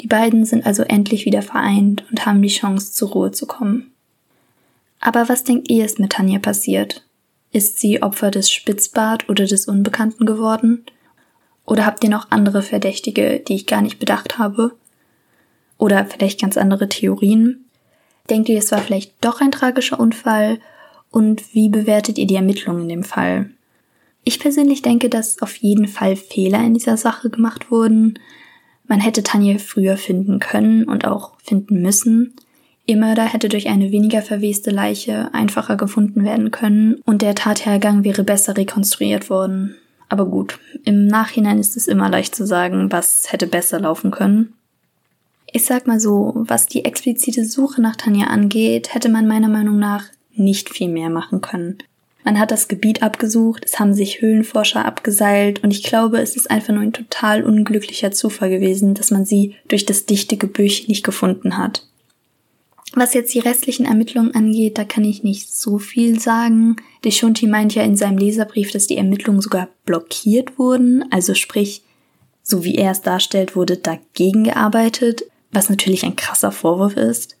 Die 0.00 0.06
beiden 0.06 0.44
sind 0.44 0.64
also 0.64 0.82
endlich 0.84 1.26
wieder 1.26 1.42
vereint 1.42 2.04
und 2.10 2.24
haben 2.24 2.40
die 2.40 2.48
Chance, 2.48 2.92
zur 2.92 3.10
Ruhe 3.10 3.32
zu 3.32 3.46
kommen. 3.46 3.90
Aber 5.00 5.28
was 5.28 5.44
denkt 5.44 5.70
ihr 5.70 5.84
ist 5.84 5.98
mit 5.98 6.12
Tanja 6.12 6.38
passiert? 6.38 7.06
Ist 7.50 7.78
sie 7.78 8.02
Opfer 8.02 8.30
des 8.30 8.50
Spitzbart 8.50 9.28
oder 9.28 9.46
des 9.46 9.66
Unbekannten 9.66 10.26
geworden? 10.26 10.84
Oder 11.64 11.86
habt 11.86 12.02
ihr 12.04 12.10
noch 12.10 12.30
andere 12.30 12.62
Verdächtige, 12.62 13.40
die 13.40 13.54
ich 13.54 13.66
gar 13.66 13.82
nicht 13.82 13.98
bedacht 13.98 14.38
habe? 14.38 14.76
Oder 15.76 16.04
vielleicht 16.06 16.40
ganz 16.40 16.56
andere 16.56 16.88
Theorien? 16.88 17.64
Denkt 18.28 18.48
ihr, 18.48 18.58
es 18.58 18.72
war 18.72 18.80
vielleicht 18.80 19.14
doch 19.24 19.40
ein 19.40 19.52
tragischer 19.52 20.00
Unfall 20.00 20.58
und 21.10 21.54
wie 21.54 21.68
bewertet 21.68 22.18
ihr 22.18 22.26
die 22.26 22.34
Ermittlungen 22.34 22.82
in 22.82 22.88
dem 22.88 23.04
Fall? 23.04 23.50
Ich 24.24 24.40
persönlich 24.40 24.82
denke, 24.82 25.08
dass 25.08 25.40
auf 25.40 25.56
jeden 25.56 25.88
Fall 25.88 26.16
Fehler 26.16 26.62
in 26.62 26.74
dieser 26.74 26.96
Sache 26.98 27.30
gemacht 27.30 27.70
wurden. 27.70 28.18
Man 28.86 29.00
hätte 29.00 29.22
Tanja 29.22 29.58
früher 29.58 29.96
finden 29.96 30.38
können 30.38 30.84
und 30.84 31.06
auch 31.06 31.40
finden 31.40 31.80
müssen. 31.80 32.34
Ihr 32.90 32.96
Mörder 32.96 33.26
hätte 33.26 33.50
durch 33.50 33.68
eine 33.68 33.92
weniger 33.92 34.22
verweste 34.22 34.70
Leiche 34.70 35.28
einfacher 35.34 35.76
gefunden 35.76 36.24
werden 36.24 36.50
können 36.50 37.02
und 37.04 37.20
der 37.20 37.34
Tathergang 37.34 38.02
wäre 38.02 38.24
besser 38.24 38.56
rekonstruiert 38.56 39.28
worden. 39.28 39.76
Aber 40.08 40.24
gut, 40.24 40.58
im 40.86 41.06
Nachhinein 41.06 41.58
ist 41.58 41.76
es 41.76 41.86
immer 41.86 42.08
leicht 42.08 42.34
zu 42.34 42.46
sagen, 42.46 42.90
was 42.90 43.30
hätte 43.30 43.46
besser 43.46 43.78
laufen 43.78 44.10
können. 44.10 44.54
Ich 45.52 45.66
sag 45.66 45.86
mal 45.86 46.00
so, 46.00 46.32
was 46.34 46.66
die 46.66 46.86
explizite 46.86 47.44
Suche 47.44 47.82
nach 47.82 47.94
Tanja 47.94 48.28
angeht, 48.28 48.94
hätte 48.94 49.10
man 49.10 49.28
meiner 49.28 49.50
Meinung 49.50 49.78
nach 49.78 50.04
nicht 50.34 50.70
viel 50.70 50.88
mehr 50.88 51.10
machen 51.10 51.42
können. 51.42 51.76
Man 52.24 52.38
hat 52.38 52.50
das 52.50 52.68
Gebiet 52.68 53.02
abgesucht, 53.02 53.66
es 53.66 53.78
haben 53.78 53.92
sich 53.92 54.22
Höhlenforscher 54.22 54.86
abgeseilt 54.86 55.62
und 55.62 55.72
ich 55.72 55.82
glaube, 55.82 56.20
es 56.20 56.36
ist 56.36 56.50
einfach 56.50 56.72
nur 56.72 56.84
ein 56.84 56.94
total 56.94 57.44
unglücklicher 57.44 58.12
Zufall 58.12 58.48
gewesen, 58.48 58.94
dass 58.94 59.10
man 59.10 59.26
sie 59.26 59.56
durch 59.68 59.84
das 59.84 60.06
dichte 60.06 60.38
Gebüsch 60.38 60.88
nicht 60.88 61.04
gefunden 61.04 61.58
hat. 61.58 61.87
Was 62.98 63.14
jetzt 63.14 63.32
die 63.32 63.38
restlichen 63.38 63.86
Ermittlungen 63.86 64.34
angeht, 64.34 64.76
da 64.76 64.82
kann 64.82 65.04
ich 65.04 65.22
nicht 65.22 65.54
so 65.54 65.78
viel 65.78 66.18
sagen. 66.18 66.74
Deschunti 67.04 67.46
meint 67.46 67.72
ja 67.76 67.84
in 67.84 67.96
seinem 67.96 68.18
Leserbrief, 68.18 68.72
dass 68.72 68.88
die 68.88 68.96
Ermittlungen 68.96 69.40
sogar 69.40 69.68
blockiert 69.84 70.58
wurden, 70.58 71.04
also 71.12 71.34
sprich, 71.34 71.84
so 72.42 72.64
wie 72.64 72.74
er 72.74 72.90
es 72.90 73.02
darstellt, 73.02 73.54
wurde 73.54 73.76
dagegen 73.76 74.42
gearbeitet, 74.42 75.22
was 75.52 75.70
natürlich 75.70 76.04
ein 76.04 76.16
krasser 76.16 76.50
Vorwurf 76.50 76.96
ist. 76.96 77.36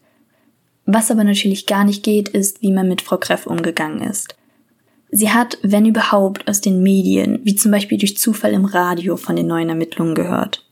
Was 0.86 1.10
aber 1.10 1.24
natürlich 1.24 1.66
gar 1.66 1.82
nicht 1.82 2.04
geht, 2.04 2.28
ist, 2.28 2.62
wie 2.62 2.70
man 2.70 2.86
mit 2.86 3.02
Frau 3.02 3.16
Kreff 3.16 3.44
umgegangen 3.48 4.02
ist. 4.02 4.36
Sie 5.10 5.30
hat, 5.30 5.58
wenn 5.62 5.86
überhaupt, 5.86 6.46
aus 6.46 6.60
den 6.60 6.84
Medien, 6.84 7.40
wie 7.42 7.56
zum 7.56 7.72
Beispiel 7.72 7.98
durch 7.98 8.16
Zufall 8.16 8.52
im 8.52 8.64
Radio, 8.64 9.16
von 9.16 9.34
den 9.34 9.48
neuen 9.48 9.70
Ermittlungen 9.70 10.14
gehört. 10.14 10.67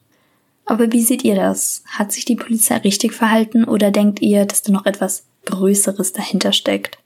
Aber 0.66 0.92
wie 0.92 1.02
seht 1.02 1.24
ihr 1.24 1.36
das? 1.36 1.84
Hat 1.86 2.12
sich 2.12 2.24
die 2.24 2.34
Polizei 2.34 2.76
richtig 2.78 3.14
verhalten 3.14 3.64
oder 3.64 3.92
denkt 3.92 4.20
ihr, 4.20 4.44
dass 4.44 4.62
da 4.62 4.72
noch 4.72 4.84
etwas 4.84 5.24
Größeres 5.46 6.12
dahinter 6.12 6.52
steckt? 6.52 6.98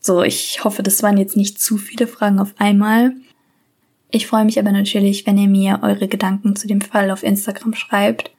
So, 0.00 0.22
ich 0.22 0.64
hoffe, 0.64 0.82
das 0.82 1.02
waren 1.02 1.18
jetzt 1.18 1.36
nicht 1.36 1.60
zu 1.60 1.76
viele 1.76 2.06
Fragen 2.06 2.40
auf 2.40 2.54
einmal. 2.58 3.12
Ich 4.10 4.26
freue 4.26 4.46
mich 4.46 4.58
aber 4.58 4.72
natürlich, 4.72 5.26
wenn 5.26 5.36
ihr 5.36 5.48
mir 5.48 5.80
eure 5.82 6.08
Gedanken 6.08 6.56
zu 6.56 6.66
dem 6.66 6.80
Fall 6.80 7.10
auf 7.10 7.22
Instagram 7.22 7.74
schreibt. 7.74 8.30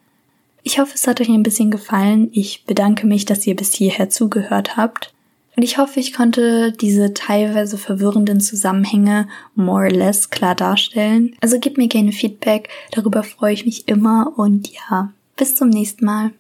Ich 0.64 0.80
hoffe, 0.80 0.94
es 0.96 1.06
hat 1.06 1.22
euch 1.22 1.30
ein 1.30 1.44
bisschen 1.44 1.70
gefallen. 1.70 2.30
Ich 2.34 2.66
bedanke 2.66 3.06
mich, 3.06 3.26
dass 3.26 3.46
ihr 3.46 3.56
bis 3.56 3.74
hierher 3.74 4.10
zugehört 4.10 4.76
habt. 4.76 5.14
Und 5.56 5.64
ich 5.64 5.78
hoffe, 5.78 6.00
ich 6.00 6.14
konnte 6.14 6.72
diese 6.72 7.14
teilweise 7.14 7.78
verwirrenden 7.78 8.40
Zusammenhänge 8.40 9.28
more 9.56 9.84
or 9.84 9.92
less 9.92 10.30
klar 10.30 10.56
darstellen. 10.56 11.36
Also 11.42 11.60
gebt 11.60 11.78
mir 11.78 11.88
gerne 11.88 12.12
Feedback, 12.12 12.70
darüber 12.92 13.24
freue 13.24 13.54
ich 13.54 13.66
mich 13.66 13.88
immer 13.88 14.34
und 14.38 14.70
ja, 14.72 15.12
bis 15.36 15.56
zum 15.56 15.70
nächsten 15.70 16.06
Mal. 16.06 16.32